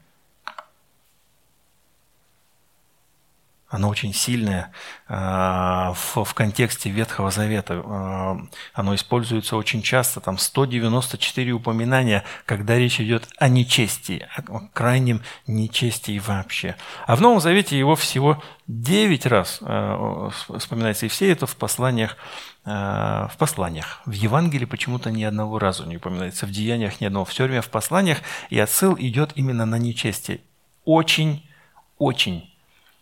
[3.69, 4.71] Оно очень сильное
[5.07, 7.81] а, в, контексте Ветхого Завета.
[7.85, 8.37] А,
[8.73, 16.19] оно используется очень часто, там 194 упоминания, когда речь идет о нечестии, о крайнем нечестии
[16.19, 16.75] вообще.
[17.05, 22.17] А в Новом Завете его всего 9 раз а, вспоминается, и все это в посланиях
[22.65, 24.01] в посланиях.
[24.05, 27.25] В Евангелии почему-то ни одного разу не упоминается, в деяниях ни одного.
[27.25, 30.41] Все время в посланиях, и отсыл идет именно на нечестие.
[30.83, 31.49] Очень,
[31.97, 32.49] очень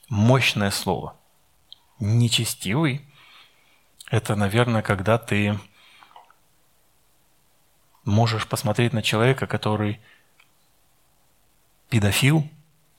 [0.09, 1.15] мощное слово.
[1.99, 3.01] Нечестивый–
[4.09, 5.59] это, наверное, когда ты
[8.05, 9.99] можешь посмотреть на человека, который
[11.89, 12.47] педофил,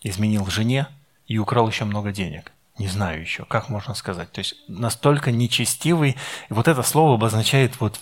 [0.02, 0.88] изменил жене
[1.26, 2.52] и украл еще много денег.
[2.78, 4.30] Не знаю еще, как можно сказать.
[4.30, 6.16] То есть настолько нечестивый.
[6.48, 7.98] И вот это слово обозначает вот,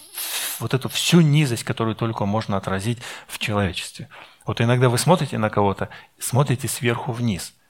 [0.59, 4.09] вот эту всю низость, которую только можно отразить в человечестве.
[4.45, 5.89] Вот иногда вы смотрите на кого-то,
[6.19, 7.55] смотрите сверху вниз–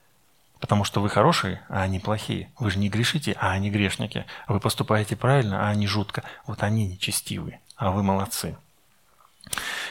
[0.60, 2.50] Потому что вы хорошие, а они плохие.
[2.58, 4.24] Вы же не грешите, а они грешники.
[4.48, 6.22] Вы поступаете правильно, а они жутко.
[6.46, 8.56] Вот они нечестивые, а вы молодцы.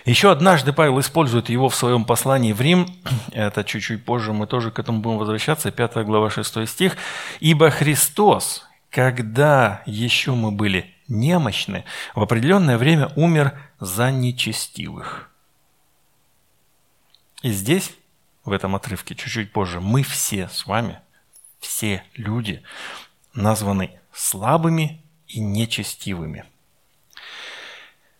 [0.06, 2.88] Еще однажды Павел использует его в своем послании в Рим.
[3.32, 5.71] Это чуть-чуть позже мы тоже к этому будем возвращаться.
[5.71, 6.97] 5 глава 6 стих.
[7.39, 15.30] «Ибо Христос, когда еще мы были немощны, в определенное время умер за нечестивых».
[17.41, 17.91] И здесь
[18.45, 21.01] в этом отрывке чуть-чуть позже, мы все с вами,
[21.60, 22.63] все люди,
[23.34, 26.45] названы слабыми и нечестивыми.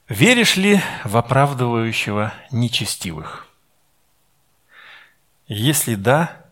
[0.10, 3.48] Веришь ли в оправдывающего нечестивых?
[5.48, 6.46] Если да,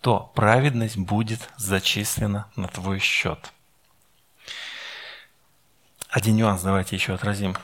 [0.00, 3.52] то праведность будет зачислена на твой счет.
[6.08, 7.56] один нюанс давайте еще отразим.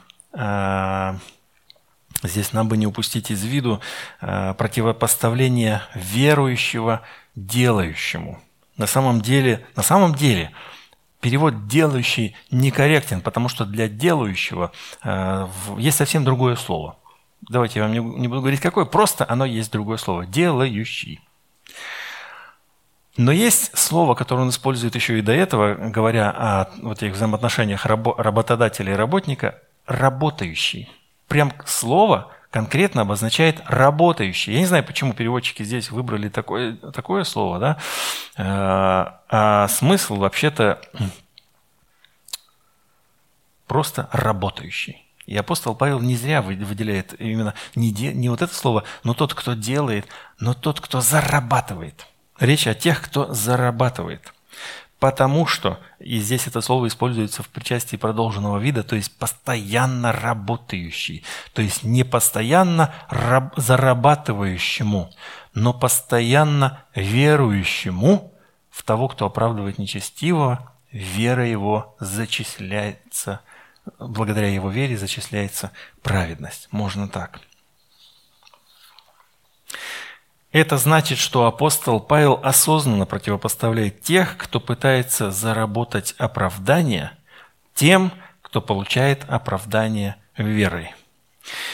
[2.24, 3.80] Здесь нам бы не упустить из виду
[4.20, 7.02] а, противопоставление верующего
[7.34, 8.40] делающему.
[8.76, 10.50] На самом деле, на самом деле
[11.20, 16.96] перевод «делающий» некорректен, потому что для делающего э, есть совсем другое слово.
[17.48, 20.26] Давайте я вам не буду говорить какое, просто оно есть другое слово.
[20.26, 21.20] «Делающий».
[23.16, 27.86] Но есть слово, которое он использует еще и до этого, говоря о вот этих взаимоотношениях
[27.86, 30.90] работодателя и работника, «работающий».
[31.28, 34.52] Прям слово конкретно обозначает работающий.
[34.52, 37.78] Я не знаю, почему переводчики здесь выбрали такое, такое слово, да?
[38.36, 40.80] Э, а смысл вообще-то
[43.66, 45.04] просто работающий.
[45.26, 49.32] И апостол Павел не зря выделяет именно не, де, не вот это слово, но тот,
[49.32, 50.06] кто делает,
[50.38, 52.06] но тот, кто зарабатывает.
[52.38, 54.33] Речь о тех, кто зарабатывает.
[55.04, 61.22] Потому что, и здесь это слово используется в причастии продолженного вида, то есть постоянно работающий,
[61.52, 65.10] то есть не постоянно раб, зарабатывающему,
[65.52, 68.32] но постоянно верующему
[68.70, 73.42] в того, кто оправдывает нечестивого, вера его зачисляется–
[73.98, 75.70] благодаря его вере зачисляется
[76.02, 76.68] праведность.
[76.70, 77.40] Можно так.
[80.54, 87.10] Это значит, что апостол Павел осознанно противопоставляет тех, кто пытается заработать оправдание,
[87.74, 90.94] тем, кто получает оправдание верой.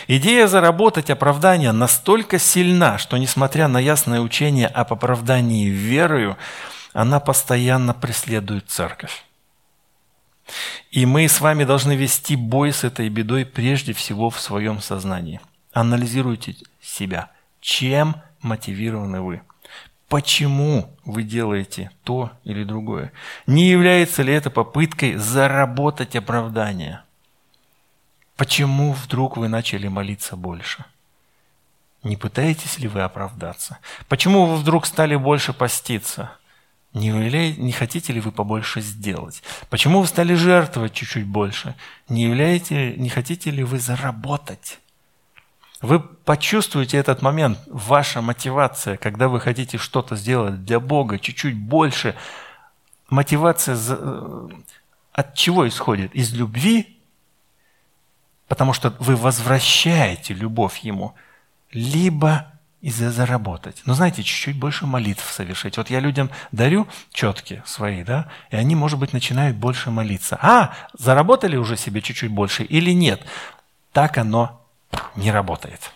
[0.08, 6.38] Идея заработать оправдание настолько сильна, что несмотря на ясное учение об оправдании верою,
[6.94, 9.26] она постоянно преследует церковь.
[10.90, 15.38] И мы с вами должны вести бой с этой бедой прежде всего в своем сознании.
[15.74, 17.30] Анализируйте себя.
[17.60, 19.42] Чем мотивированы вы?
[20.08, 23.12] Почему вы делаете то или другое?
[23.46, 27.02] Не является ли это попыткой заработать оправдание?
[28.36, 30.84] Почему вдруг вы начали молиться больше?
[32.02, 33.78] Не пытаетесь ли вы оправдаться?
[34.08, 36.32] Почему вы вдруг стали больше поститься?
[36.92, 39.42] Не, являете, не хотите ли вы побольше сделать?
[39.68, 41.76] Почему вы стали жертвовать чуть-чуть больше?
[42.08, 44.80] Не, являете, не хотите ли вы заработать?
[45.80, 52.14] Вы почувствуете этот момент, ваша мотивация, когда вы хотите что-то сделать для Бога чуть-чуть больше.
[53.08, 54.48] Мотивация э,
[55.12, 56.14] от чего исходит?
[56.14, 56.98] Из любви,
[58.46, 61.14] потому что вы возвращаете любовь Ему,
[61.72, 62.46] либо
[62.82, 63.82] и заработать.
[63.86, 65.76] Но знаете, чуть-чуть больше молитв совершить.
[65.76, 70.38] Вот я людям дарю четкие свои, да, и они, может быть, начинают больше молиться.
[70.42, 73.22] А, заработали уже себе чуть-чуть больше или нет?
[73.92, 74.59] Так оно
[75.16, 75.92] не работает.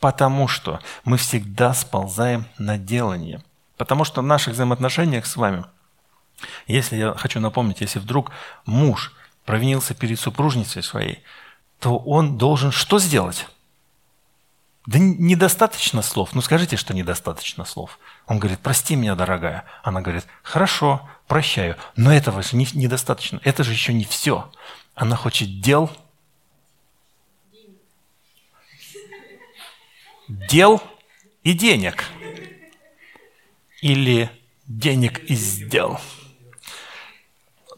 [0.00, 3.42] Потому что мы всегда сползаем на делание.
[3.76, 5.64] Потому что в наших взаимоотношениях с вами,
[6.66, 8.30] если я хочу напомнить, если вдруг
[8.64, 9.14] муж
[9.44, 11.22] провинился перед супружницей своей,
[11.80, 13.46] то он должен что сделать?
[14.86, 16.30] Да недостаточно слов.
[16.32, 17.98] Ну скажите, что недостаточно слов.
[18.26, 19.64] Он говорит, прости меня, дорогая.
[19.82, 21.76] Она говорит, хорошо, прощаю.
[21.94, 23.40] Но этого же не, недостаточно.
[23.44, 24.50] Это же еще не все.
[24.94, 25.90] Она хочет дел.
[30.28, 30.82] Дел
[31.42, 32.04] и денег.
[33.80, 34.30] Или
[34.66, 35.98] денег и сдел.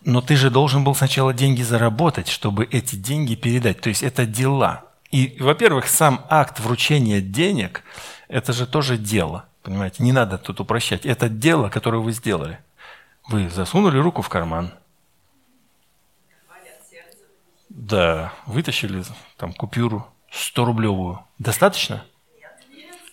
[0.04, 3.80] Но ты же должен был сначала деньги заработать, чтобы эти деньги передать.
[3.80, 4.84] То есть это дела.
[5.10, 7.84] И, во-первых, сам акт вручения денег–
[8.28, 9.46] это же тоже дело.
[9.62, 11.04] Понимаете, не надо тут упрощать.
[11.04, 12.58] Это дело, которое вы сделали.
[13.28, 14.72] Вы засунули руку в карман.
[17.68, 19.04] Да, вытащили
[19.36, 21.18] там купюру 100-рублевую.
[21.38, 22.04] Достаточно?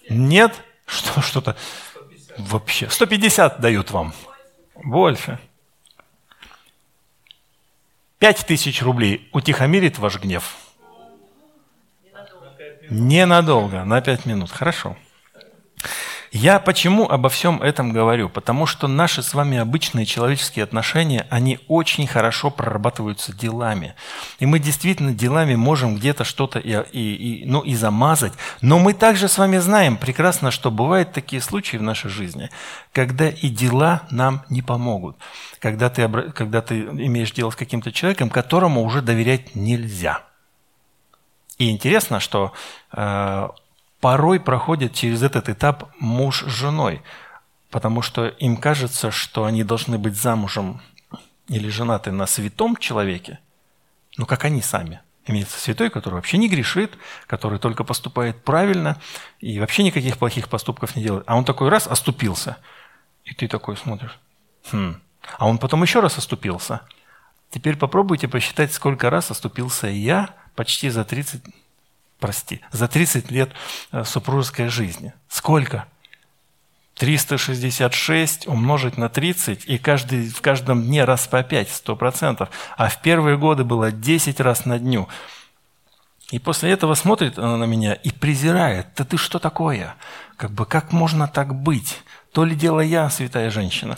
[0.10, 0.54] Нет?
[0.86, 1.56] Что, что-то
[2.38, 2.90] вообще.
[2.90, 4.14] 150 дают вам.
[4.76, 5.40] Больше.
[8.20, 10.56] Пять тысяч рублей утихомирит ваш гнев–
[12.90, 14.50] Ненадолго, на пять минут.
[14.50, 14.96] Хорошо.
[16.40, 18.30] Я почему обо всем этом говорю?
[18.30, 23.96] Потому что наши с вами обычные человеческие отношения, они очень хорошо прорабатываются делами.
[24.38, 28.34] И мы действительно делами можем где-то что-то и, и, и, ну, и замазать.
[28.62, 32.52] Но мы также с вами знаем прекрасно, что бывают такие случаи в нашей жизни,
[32.92, 35.18] когда и дела нам не помогут.
[35.58, 40.22] Когда ты, когда ты имеешь дело с каким-то человеком, которому уже доверять нельзя–
[41.58, 42.54] и интересно, что
[42.92, 43.50] э,
[44.00, 47.02] порой проходит через этот этап муж с женой,
[47.70, 50.82] потому что им кажется, что они должны быть замужем
[51.48, 53.40] или женаты на святом человеке,
[54.18, 55.02] ну как они сами.
[55.30, 58.98] Имеется святой, который вообще не грешит, который только поступает правильно
[59.42, 61.26] и вообще никаких плохих поступков не делает.
[61.28, 62.58] А он такой раз оступился,
[63.26, 64.18] и ты такой смотришь,
[64.72, 65.02] хм.
[65.38, 66.82] А он потом еще раз оступился,
[67.50, 71.44] Теперь попробуйте посчитать, сколько раз оступился я почти за 30,
[72.20, 73.52] прости, за 30 лет
[73.92, 75.14] э, супружеской жизни.
[75.30, 75.86] Сколько?
[76.96, 82.50] 366 умножить на 30, и каждый, в каждом дне раз по 5, 100%.
[82.76, 85.08] А в первые годы было 10 раз на дню.
[86.32, 88.88] И после этого смотрит она на меня и презирает.
[88.98, 89.96] Да ты что такое?
[90.36, 92.02] Как бы как можно так быть?
[92.34, 93.98] То ли дело я, святая женщина.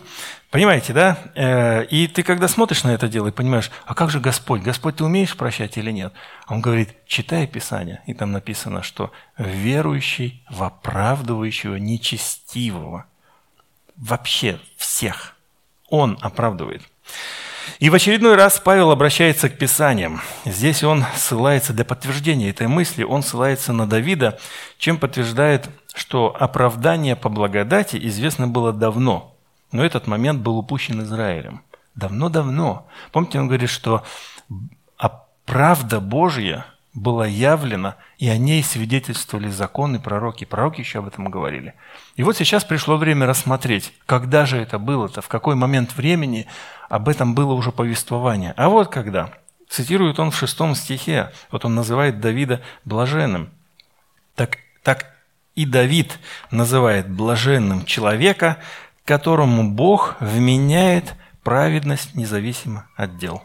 [0.52, 1.18] Понимаете, да?
[1.36, 4.62] Э, и ты когда смотришь на это дело и понимаешь, а как же Господь?
[4.62, 6.12] Господь, ты умеешь прощать или нет?
[6.48, 13.06] Он говорит, читай Писание, и там написано, что верующий в оправдывающего нечестивого.
[13.96, 15.36] Вообще всех.
[15.88, 16.82] Он оправдывает.
[17.78, 20.22] И в очередной раз Павел обращается к Писаниям.
[20.46, 24.40] Здесь он ссылается для подтверждения этой мысли, он ссылается на Давида,
[24.80, 29.36] чем подтверждает, что оправдание по благодати известно было давно,
[29.72, 31.64] но этот момент был упущен Израилем.
[31.96, 32.88] Давно-давно.
[33.12, 34.04] Помните, он говорит, что
[35.46, 40.46] правда Божья была явлена, и о ней свидетельствовали законы, пророки.
[40.46, 41.74] Пророки еще об этом говорили.
[42.16, 46.48] И вот сейчас пришло время рассмотреть, когда же это было-то, в какой момент времени
[46.88, 48.54] об этом было уже повествование.
[48.58, 49.32] А вот когда.
[49.68, 51.32] Цитирует он в шестом стихе.
[51.52, 53.52] Вот он называет Давида блаженным.
[54.36, 55.16] Так, так
[55.56, 56.18] и Давид
[56.52, 58.58] называет блаженным человека,
[59.10, 63.42] которому Бог вменяет праведность независимо от дел.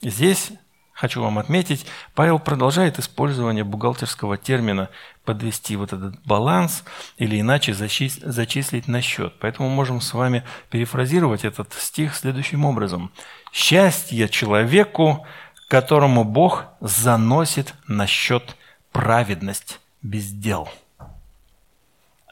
[0.00, 0.52] Здесь
[0.92, 4.90] хочу вам отметить, Павел продолжает использование бухгалтерского термина
[5.24, 6.84] подвести вот этот баланс
[7.16, 9.34] или иначе зачислить на счет.
[9.40, 13.10] Поэтому можем с вами перефразировать этот стих следующим образом.
[13.52, 15.26] «Счастье человеку,
[15.66, 18.54] которому Бог заносит на счет
[18.92, 20.68] праведность без дел».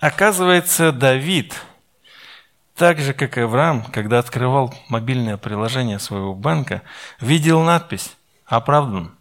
[0.05, 1.59] Оказывается, Давид,
[2.76, 6.82] так же как и Авраам, когда открывал мобильное приложение своего банка,
[7.20, 9.14] видел надпись оправдан.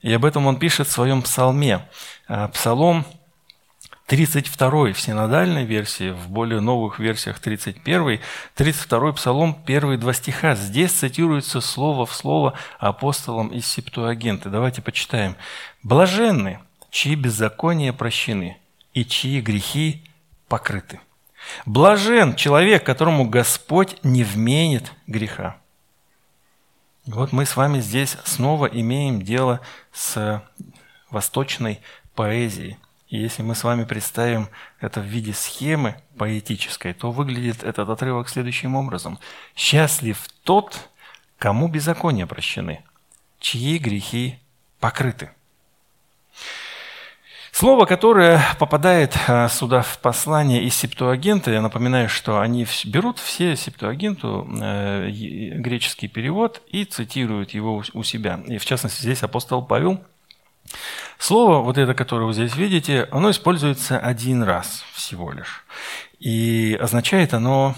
[0.00, 1.86] И об этом он пишет в своем псалме.
[2.28, 3.04] А, псалом
[4.06, 8.20] 32 в синодальной версии, в более новых версиях 31,
[8.54, 10.54] 32 псалом, первые два стиха.
[10.54, 14.48] Здесь цитируется слово в слово апостолом из Септуагенты.
[14.48, 15.36] Давайте почитаем.
[15.82, 16.58] «Блаженны,
[16.90, 18.56] чьи беззакония прощены,
[18.98, 20.02] и чьи грехи
[20.48, 21.00] покрыты.
[21.66, 25.56] Блажен человек, которому Господь не вменит греха».
[27.06, 29.60] Вот мы с вами здесь снова имеем дело
[29.92, 30.42] с
[31.10, 31.80] восточной
[32.14, 32.76] поэзией.
[33.08, 34.48] И если мы с вами представим
[34.80, 39.18] это в виде схемы поэтической, то выглядит этот отрывок следующим образом.
[39.54, 40.90] «Счастлив тот,
[41.38, 42.84] кому беззакония прощены,
[43.38, 44.40] чьи грехи
[44.80, 45.30] покрыты».
[47.58, 53.56] Слово, которое попадает а, сюда в послание из Септуагента, я напоминаю, что они берут все
[53.56, 58.40] Септуагенту, э, греческий перевод, и цитируют его у себя.
[58.46, 60.00] И в частности здесь апостол Павел.
[61.18, 65.64] Слово, вот это, которое вы здесь видите, оно используется один раз всего лишь.
[66.20, 67.74] И означает оно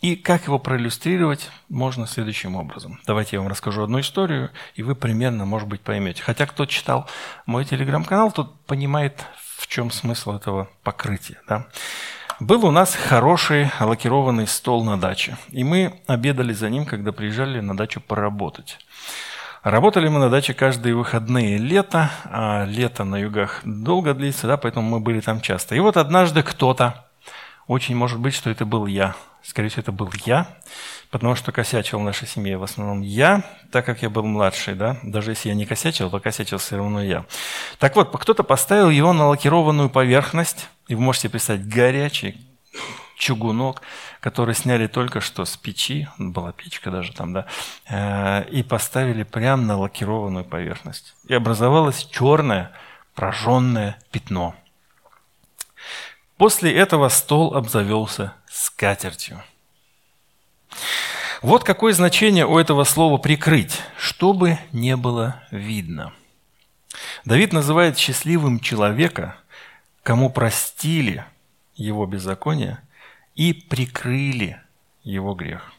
[0.00, 3.00] и как его проиллюстрировать можно следующим образом.
[3.06, 6.22] Давайте я вам расскажу одну историю, и вы примерно, может быть, поймете.
[6.22, 7.08] Хотя кто читал
[7.46, 9.26] мой телеграм-канал, тот понимает,
[9.58, 11.38] в чем смысл этого покрытия.
[11.46, 11.66] Да?
[12.40, 17.60] Был у нас хороший лакированный стол на даче, и мы обедали за ним, когда приезжали
[17.60, 18.78] на дачу поработать.
[19.62, 24.88] Работали мы на даче каждые выходные лето, а лето на югах долго длится, да, поэтому
[24.88, 25.74] мы были там часто.
[25.74, 27.04] И вот однажды кто-то,
[27.66, 30.46] очень может быть, что это был я, Скорее всего, это был я,
[31.10, 34.98] потому что косячил в нашей семье в основном я, так как я был младший, да,
[35.02, 37.24] даже если я не косячил, то косячил все равно я.
[37.78, 42.36] Так вот, кто-то поставил его на лакированную поверхность, и вы можете представить горячий
[43.16, 43.82] чугунок,
[44.20, 47.46] который сняли только что с печи, была печка даже там, да,
[47.88, 51.14] э, и поставили прямо на лакированную поверхность.
[51.28, 52.72] И образовалось черное
[53.14, 54.54] прожженное пятно.
[56.36, 59.42] После этого стол обзавелся скатертью.
[61.42, 66.12] Вот какое значение у этого слова «прикрыть», чтобы не было видно.
[67.24, 69.36] Давид называет счастливым человека,
[70.02, 71.24] кому простили
[71.74, 72.78] его беззаконие
[73.34, 74.60] и прикрыли
[75.02, 75.72] его грех.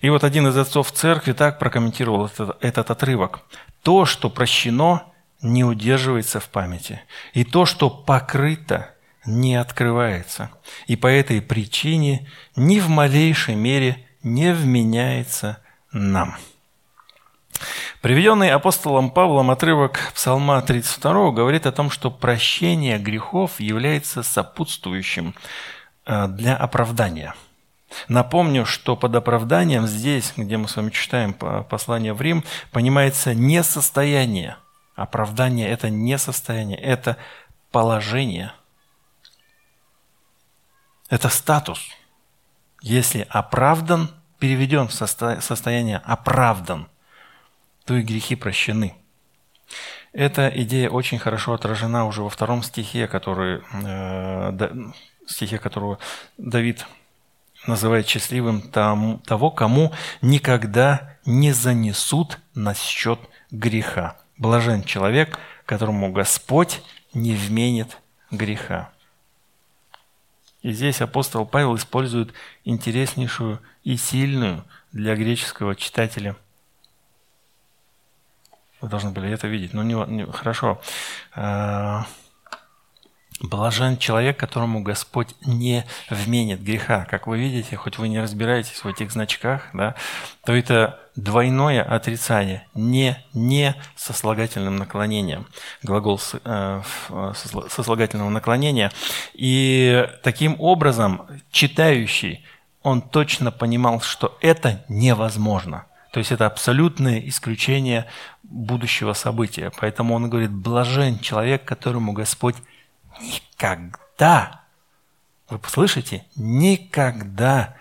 [0.00, 3.42] И вот один из отцов церкви так прокомментировал этот, этот отрывок.
[3.82, 5.04] То, что прощено,
[5.40, 7.02] не удерживается в памяти.
[7.34, 8.93] И то, что покрыто,
[9.26, 10.50] не открывается,
[10.86, 15.58] и по этой причине ни в малейшей мере не вменяется
[15.92, 16.36] нам.
[18.00, 25.34] Приведенный апостолом Павлом отрывок Псалма 32 говорит о том, что прощение грехов является сопутствующим
[26.04, 27.34] э, для оправдания.
[28.08, 33.62] Напомню, что под оправданием здесь, где мы с вами читаем послание в Рим, понимается не
[33.62, 34.56] состояние.
[34.96, 37.16] Оправдание– это не состояние, это
[37.70, 38.52] положение.
[41.08, 41.80] Это статус.
[42.80, 46.88] Если оправдан, переведен в состояние оправдан,
[47.84, 48.94] то и грехи прощены.
[50.12, 54.90] Эта идея очень хорошо отражена уже во втором стихе, который, э,
[55.26, 55.98] стихе которого
[56.38, 56.86] Давид
[57.66, 59.92] называет счастливым там, того, кому
[60.22, 63.18] никогда не занесут на счет
[63.50, 64.16] греха.
[64.38, 66.82] Блажен человек, которому Господь
[67.12, 67.98] не вменит
[68.30, 68.90] греха.
[70.64, 72.32] И здесь апостол Павел использует
[72.64, 76.36] интереснейшую и сильную для греческого читателя.
[78.80, 80.80] Вы должны были это видеть, но не, не хорошо.
[81.34, 82.06] А,
[83.40, 87.04] Блажен человек, которому Господь не вменит греха.
[87.10, 89.94] Как вы видите, хоть вы не разбираетесь в этих значках, да,
[90.46, 95.46] то это двойное отрицание, не, не сослагательным наклонением.
[95.82, 96.82] Глагол с, э,
[97.68, 98.90] сослагательного наклонения.
[99.32, 102.44] И таким образом читающий,
[102.82, 105.86] он точно понимал, что это невозможно.
[106.12, 108.06] То есть это абсолютное исключение
[108.42, 109.72] будущего события.
[109.80, 112.56] Поэтому он говорит, блажен человек, которому Господь
[113.20, 114.62] никогда,
[115.48, 117.74] вы послышите, никогда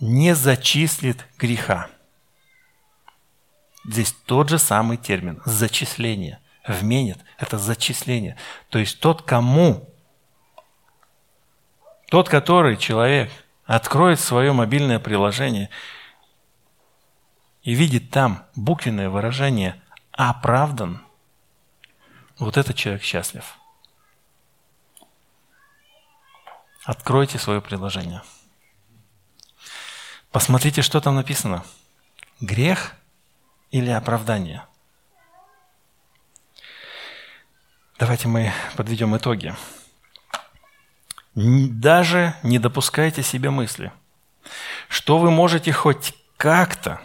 [0.00, 1.88] не зачислит греха.
[3.84, 6.40] Здесь тот же самый термин– зачисление.
[6.66, 8.36] Вменит– это зачисление.
[8.68, 9.88] То есть тот, кому,
[12.08, 13.30] тот, который человек
[13.64, 15.70] откроет свое мобильное приложение
[17.62, 19.80] и видит там буквенное выражение
[20.12, 21.02] «оправдан»,
[22.38, 23.56] вот этот человек счастлив–
[26.90, 28.22] Откройте свое приложение.
[30.32, 31.64] Посмотрите, что там написано.
[32.40, 32.96] Грех
[33.70, 34.64] или оправдание?
[37.98, 39.54] Давайте мы подведем итоги.
[41.34, 43.92] Даже не допускайте себе мысли,
[44.88, 47.00] что вы можете хоть как-то,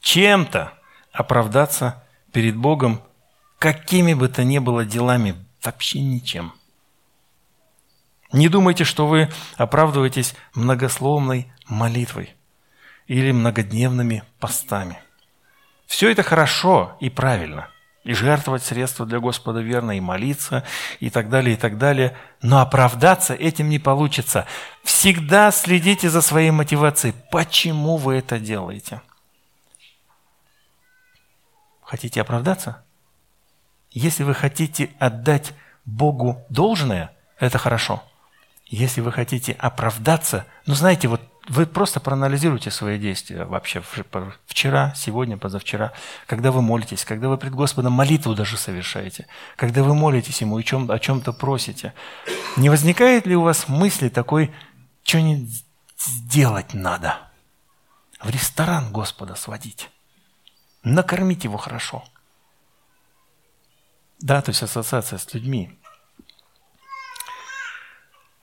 [0.00, 0.72] чем-то
[1.12, 3.02] оправдаться перед Богом,
[3.58, 6.52] какими бы то ни было делами, вообще ничем–
[8.32, 12.34] не думайте, что вы оправдываетесь многословной молитвой
[13.06, 14.98] или многодневными постами.
[15.86, 17.68] Все это хорошо и правильно.
[18.04, 20.64] И жертвовать средства для Господа верно, и молиться,
[21.00, 22.16] и так далее, и так далее.
[22.40, 24.46] Но оправдаться этим не получится.
[24.84, 27.14] Всегда следите за своей мотивацией.
[27.32, 29.00] Почему вы это делаете?
[31.82, 32.84] Хотите оправдаться?
[33.90, 35.52] Если вы хотите отдать
[35.84, 38.02] Богу должное, это хорошо–
[38.66, 43.82] если вы хотите оправдаться, ну знаете, вот вы просто проанализируйте свои действия вообще
[44.46, 45.92] вчера, сегодня, позавчера,
[46.26, 49.26] когда вы молитесь, когда вы пред Господом молитву даже совершаете,
[49.56, 51.94] когда вы молитесь Ему и чем, о чем-то просите.
[52.56, 54.52] Не возникает ли у вас мысли такой,
[55.04, 55.64] что-нибудь
[55.98, 57.18] сделать надо?
[58.20, 59.90] В ресторан Господа сводить,
[60.82, 62.04] накормить Его хорошо.
[64.18, 65.78] Да, то есть ассоциация с людьми.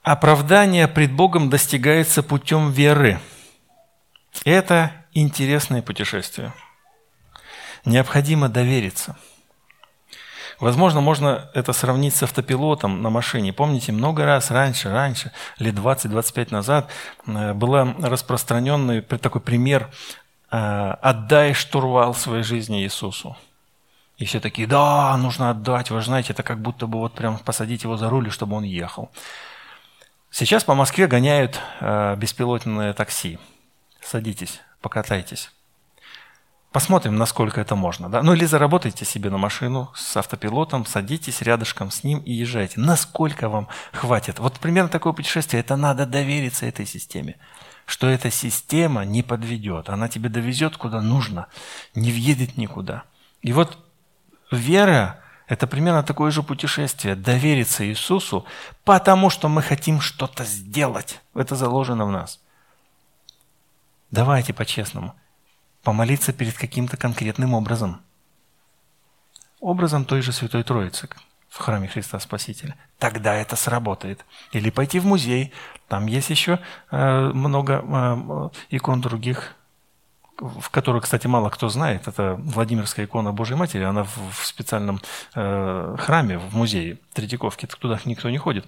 [0.03, 3.21] Оправдание пред Богом достигается путем веры.
[4.43, 6.53] Это интересное путешествие.
[7.85, 9.15] Необходимо довериться.
[10.59, 13.53] Возможно, можно это сравнить с автопилотом на машине.
[13.53, 16.89] Помните, много раз раньше, раньше, лет 20-25 назад,
[17.25, 19.89] э, был распространенный такой пример
[20.51, 20.57] э,
[21.01, 23.37] «отдай штурвал своей жизни Иисусу».
[24.17, 27.83] И все такие, да, нужно отдать, вы знаете, это как будто бы вот прям посадить
[27.83, 29.09] его за руль, чтобы он ехал.
[30.35, 33.37] Сейчас по Москве гоняют э, беспилотное такси.
[34.01, 35.51] Садитесь, покатайтесь.
[36.71, 38.09] Посмотрим, насколько это можно.
[38.09, 38.23] Да?
[38.23, 42.79] Ну или заработайте себе на машину с автопилотом, садитесь рядышком с ним и езжайте.
[42.79, 44.39] Насколько вам хватит?
[44.39, 45.59] Вот примерно такое путешествие.
[45.59, 47.35] Это надо довериться этой системе.
[47.85, 49.87] Что эта система не подведет.
[49.87, 51.45] Она тебе довезет куда нужно,
[51.93, 53.03] не въедет никуда.
[53.43, 53.77] И вот
[54.49, 55.22] вера
[55.53, 57.15] это примерно такое же путешествие.
[57.15, 58.45] Довериться Иисусу,
[58.83, 61.21] потому что мы хотим что-то сделать.
[61.35, 62.39] Это заложено в нас.
[64.11, 65.13] Давайте по-честному.
[65.83, 68.01] Помолиться перед каким-то конкретным образом.
[69.59, 71.07] Образом той же Святой Троицы
[71.49, 72.75] в храме Христа Спасителя.
[72.97, 74.25] Тогда это сработает.
[74.53, 75.53] Или пойти в музей.
[75.87, 79.55] Там есть еще э, много э, икон других
[80.37, 84.99] в которую, кстати, мало кто знает, это Владимирская икона Божьей Матери, она в специальном
[85.35, 88.65] э, храме, в музее Третьяковки, туда никто не ходит.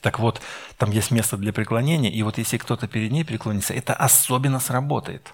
[0.00, 0.40] Так вот,
[0.78, 5.32] там есть место для преклонения, и вот если кто-то перед ней преклонится, это особенно сработает.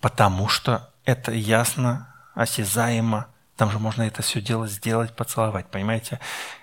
[0.00, 3.28] Потому что это ясно, осязаемо,
[3.60, 6.18] там же можно это все дело сделать, поцеловать, понимаете?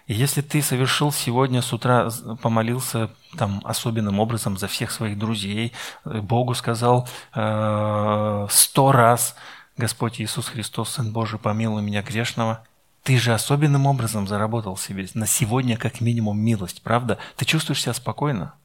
[0.07, 2.09] И если ты совершил сегодня с утра,
[2.41, 5.73] помолился там особенным образом за всех своих друзей,
[6.05, 9.35] э, Богу сказал э, сто раз,
[9.77, 12.65] Господь Иисус Христос, Сын Божий, помилуй меня грешного,
[13.03, 17.19] ты же особенным образом заработал себе на сегодня как минимум милость, правда?
[17.35, 18.55] Ты чувствуешь себя спокойно?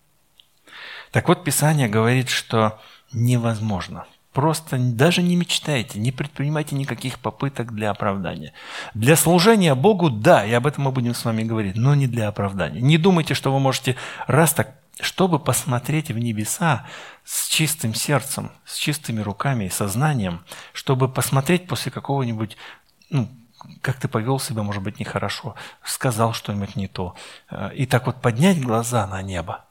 [1.10, 2.80] Так вот, Писание говорит, что
[3.12, 8.54] невозможно– Просто даже не мечтайте, не предпринимайте никаких попыток для оправдания.
[8.94, 12.28] Для служения Богу, да, и об этом мы будем с вами говорить, но не для
[12.28, 12.80] оправдания.
[12.80, 16.86] Не думайте, что вы можете раз так, чтобы посмотреть в небеса
[17.24, 22.56] с чистым сердцем, с чистыми руками и сознанием, чтобы посмотреть после какого-нибудь,
[23.10, 23.28] ну,
[23.82, 27.14] как ты повел себя, может быть, нехорошо, сказал что-нибудь не то,
[27.50, 29.64] э, и так вот поднять глаза на небо.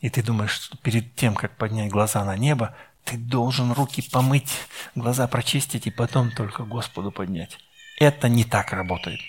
[0.00, 2.74] И ты думаешь, что перед тем, как поднять глаза на небо,
[3.06, 4.52] ты должен руки помыть,
[4.94, 7.56] глаза прочистить и потом только Господу поднять.
[7.98, 9.20] Это не так работает.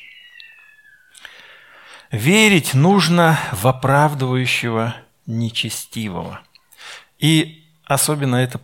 [2.12, 4.96] Верить нужно в оправдывающего
[5.28, 6.42] нечестивого.
[7.20, 8.60] И особенно это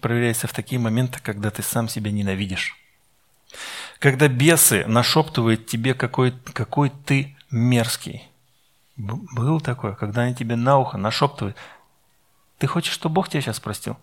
[0.00, 2.76] проверяется в такие моменты, когда ты сам себя ненавидишь.
[3.98, 8.28] Когда бесы нашептывают тебе, какой, какой ты мерзкий.
[8.96, 11.56] Был такое, когда они тебе на ухо нашептывают.
[12.58, 13.96] Ты хочешь, чтобы Бог тебя сейчас простил?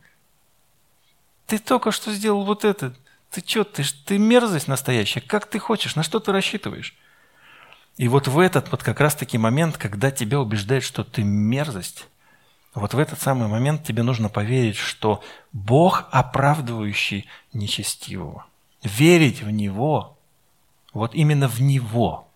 [1.48, 2.94] Ты только что сделал вот это.
[3.30, 5.22] Ты что, ты, ты мерзость настоящая.
[5.22, 5.96] Как ты хочешь?
[5.96, 6.96] На что ты рассчитываешь?
[7.98, 12.08] И вот в этот вот как раз-таки момент, когда тебя убеждают, что ты мерзость,
[12.74, 15.24] вот в этот самый момент тебе нужно поверить, что
[15.54, 18.46] Бог, оправдывающий нечестивого.
[18.84, 20.18] Верить в Него,
[20.94, 22.28] вот именно в Него.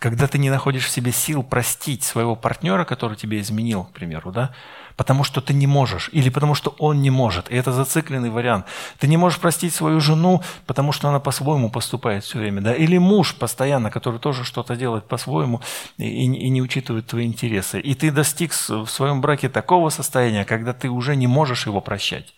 [0.00, 4.32] Когда ты не находишь в себе сил простить своего партнера, который тебе изменил, к примеру,
[4.32, 4.54] да,
[4.96, 7.50] потому что ты не можешь, или потому что он не может.
[7.50, 8.64] И это зацикленный вариант.
[8.98, 12.62] Ты не можешь простить свою жену, потому что она по-своему поступает все время.
[12.62, 12.74] Да?
[12.74, 15.60] Или муж постоянно, который тоже что-то делает по-своему
[15.98, 17.78] и, и не учитывает твои интересы.
[17.78, 22.34] И ты достиг в своем браке такого состояния, когда ты уже не можешь его прощать.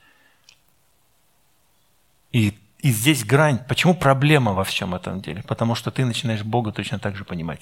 [2.33, 3.61] И и здесь грань.
[3.69, 5.43] Почему проблема во всем этом деле?
[5.45, 7.61] Потому что ты начинаешь Бога точно так же понимать.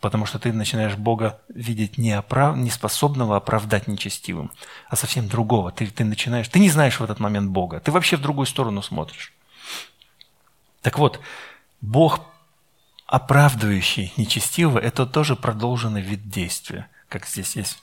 [0.00, 2.56] Потому что ты начинаешь Бога видеть не, оправ...
[2.56, 4.50] не способного оправдать нечестивым,
[4.88, 5.70] а совсем другого.
[5.70, 8.82] Ты, ты начинаешь, ты не знаешь в этот момент Бога, ты вообще в другую сторону
[8.82, 9.32] смотришь.
[10.82, 11.20] Так вот,
[11.80, 12.20] Бог,
[13.06, 17.78] оправдывающий нечестивого, это тоже продолженный вид действия, как здесь есть.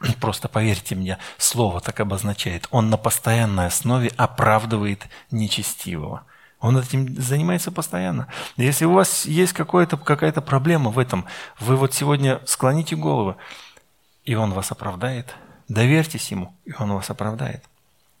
[0.20, 2.68] Просто поверьте мне, слово так обозначает.
[2.70, 6.24] Он на постоянной основе оправдывает нечестивого.
[6.60, 8.28] Он этим занимается постоянно.
[8.56, 11.26] Если у вас есть какая-то проблема в этом,
[11.60, 13.36] вы вот сегодня склоните голову,
[14.24, 15.34] и он вас оправдает.
[15.68, 17.64] Доверьтесь ему, и он вас оправдает.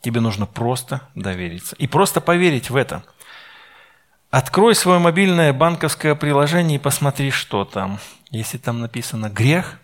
[0.02, 1.74] Тебе нужно просто довериться.
[1.76, 3.02] И просто поверить в это.
[4.30, 7.98] Открой свое мобильное банковское приложение и посмотри, что там.
[8.30, 9.80] Если там написано «грех»,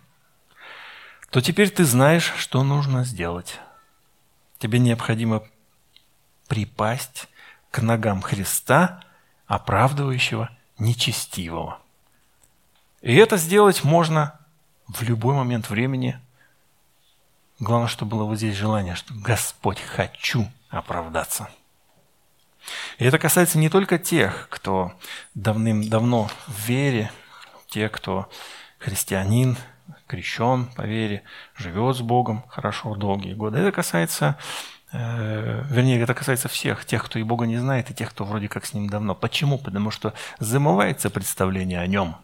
[1.32, 3.58] то теперь ты знаешь, что нужно сделать.
[4.58, 5.42] Тебе необходимо
[6.46, 7.26] припасть
[7.70, 9.02] к ногам Христа,
[9.46, 11.78] оправдывающего нечестивого.
[13.00, 14.38] И это сделать можно
[14.86, 16.20] в любой момент времени.
[17.58, 21.48] Главное, чтобы было вот здесь желание, что Господь, хочу оправдаться.
[22.98, 24.92] И это касается не только тех, кто
[25.34, 27.10] давным-давно в вере,
[27.68, 28.28] те, кто
[28.78, 29.56] христианин,
[30.12, 31.22] крещен по вере,
[31.56, 33.58] живет с Богом хорошо долгие годы.
[33.58, 34.36] Это касается
[34.92, 38.48] Э, вернее, это касается всех, тех, кто и Бога не знает, и тех, кто вроде
[38.48, 39.14] как с Ним давно.
[39.14, 39.58] Почему?
[39.58, 42.16] Потому что замывается представление о Нем.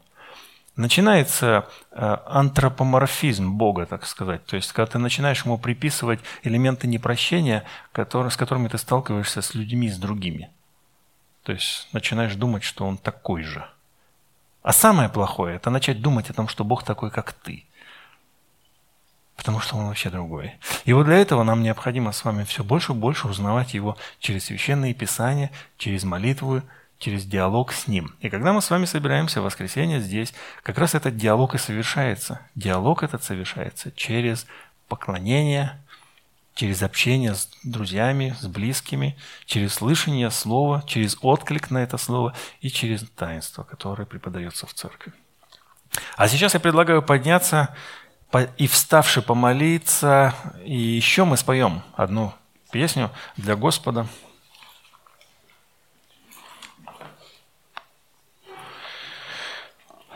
[0.77, 4.45] Начинается э, антропоморфизм Бога, так сказать.
[4.45, 9.55] То есть, когда ты начинаешь Ему приписывать элементы непрощения, которые, с которыми ты сталкиваешься с
[9.55, 10.51] людьми, с другими.
[11.43, 13.67] То есть, начинаешь думать, что Он такой же.
[14.63, 17.65] А самое плохое– это начать думать о том, что Бог такой, как ты–
[19.39, 20.55] потому что он вообще другой.
[20.85, 24.47] И вот для этого нам необходимо с вами все больше и больше узнавать его через
[24.47, 26.63] священные писания, через молитву,
[26.99, 28.17] через диалог с ним.
[28.21, 30.35] И когда мы с вами собираемся в воскресенье здесь,
[30.65, 32.41] как раз этот диалог и совершается.
[32.57, 34.45] Диалог этот совершается через
[34.89, 35.81] поклонение,
[36.57, 39.17] через общение с друзьями, с близкими,
[39.47, 45.13] через слышание слова, через отклик на это слово и через таинство, которое преподается в церкви.
[46.17, 47.75] А сейчас я предлагаю подняться
[48.57, 52.35] и вставши помолиться, и еще мы споем одну
[52.71, 54.07] песню для Господа.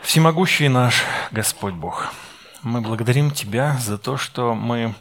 [0.01, 2.13] Всемогущий наш Господь Бог,
[2.61, 4.93] мы благодарим Тебя за то, что мы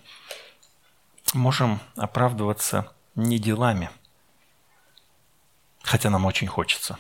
[1.35, 3.91] можем оправдываться не делами,
[5.83, 6.99] хотя нам очень хочется.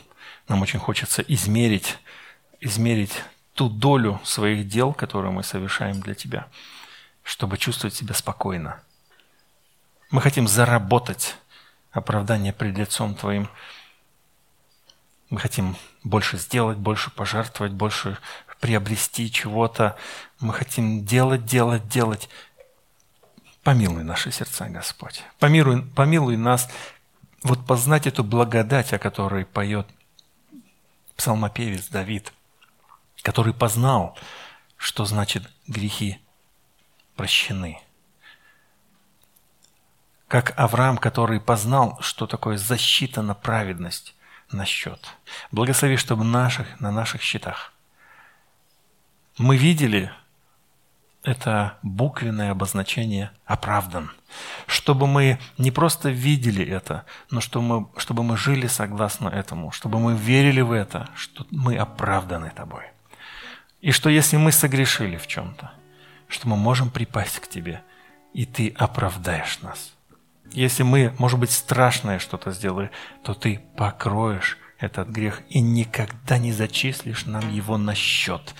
[0.48, 1.98] Нам очень хочется измерить,
[2.60, 3.22] измерить
[3.62, 6.48] ту долю своих дел, которые мы совершаем для Тебя,
[7.22, 8.82] чтобы чувствовать себя спокойно.
[10.10, 11.36] Мы хотим заработать
[11.92, 13.48] оправдание пред лицом Твоим.
[15.30, 18.18] Мы хотим больше сделать, больше пожертвовать, больше
[18.58, 19.96] приобрести чего-то.
[20.40, 22.28] Мы хотим делать, делать, делать.
[23.62, 25.22] Помилуй наши сердца, Господь.
[25.38, 26.68] Помилуй, помилуй нас
[27.44, 29.86] вот познать эту благодать, о которой поет
[31.16, 32.32] псалмопевец Давид,
[33.22, 34.18] который познал,
[34.76, 36.20] что значит грехи
[37.16, 37.80] прощены.
[40.28, 44.14] Как Авраам, который познал, что такое защита на праведность
[44.50, 45.00] на счет.
[45.50, 47.72] Благослови, чтобы наших, на наших счетах
[49.38, 50.12] мы видели
[51.22, 54.10] это буквенное обозначение «оправдан».
[54.66, 59.98] Чтобы мы не просто видели это, но чтобы мы, чтобы мы жили согласно этому, чтобы
[59.98, 62.91] мы верили в это, что мы оправданы Тобой.
[63.82, 65.72] И что если мы согрешили в чем-то,
[66.28, 67.82] что мы можем припасть к Тебе,
[68.32, 69.92] и Ты оправдаешь нас.
[70.52, 72.90] Если мы, может быть, страшное что-то сделали,
[73.24, 78.54] то Ты покроешь этот грех и никогда не зачислишь нам его на счет,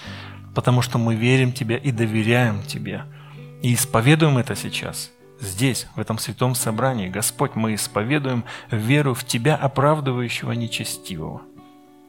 [0.54, 3.04] потому что мы верим Тебе и доверяем Тебе.
[3.62, 7.08] И исповедуем это сейчас, здесь, в этом святом собрании.
[7.08, 11.42] Господь, мы исповедуем веру в Тебя, оправдывающего нечестивого,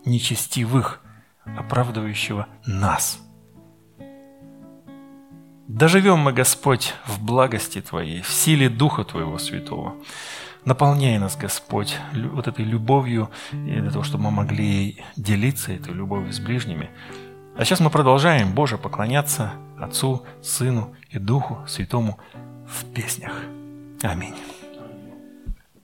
[0.04, 1.03] нечестивых,
[1.46, 3.20] оправдывающего нас.
[5.68, 9.96] Доживем мы, Господь, в благости Твоей, в силе Духа Твоего Святого.
[10.66, 16.40] Наполняй нас, Господь, вот этой любовью, для того, чтобы мы могли делиться этой любовью с
[16.40, 16.90] ближними.
[17.58, 22.18] А сейчас мы продолжаем, Боже, поклоняться Отцу, Сыну и Духу Святому
[22.68, 23.34] в песнях.
[24.02, 24.36] Аминь.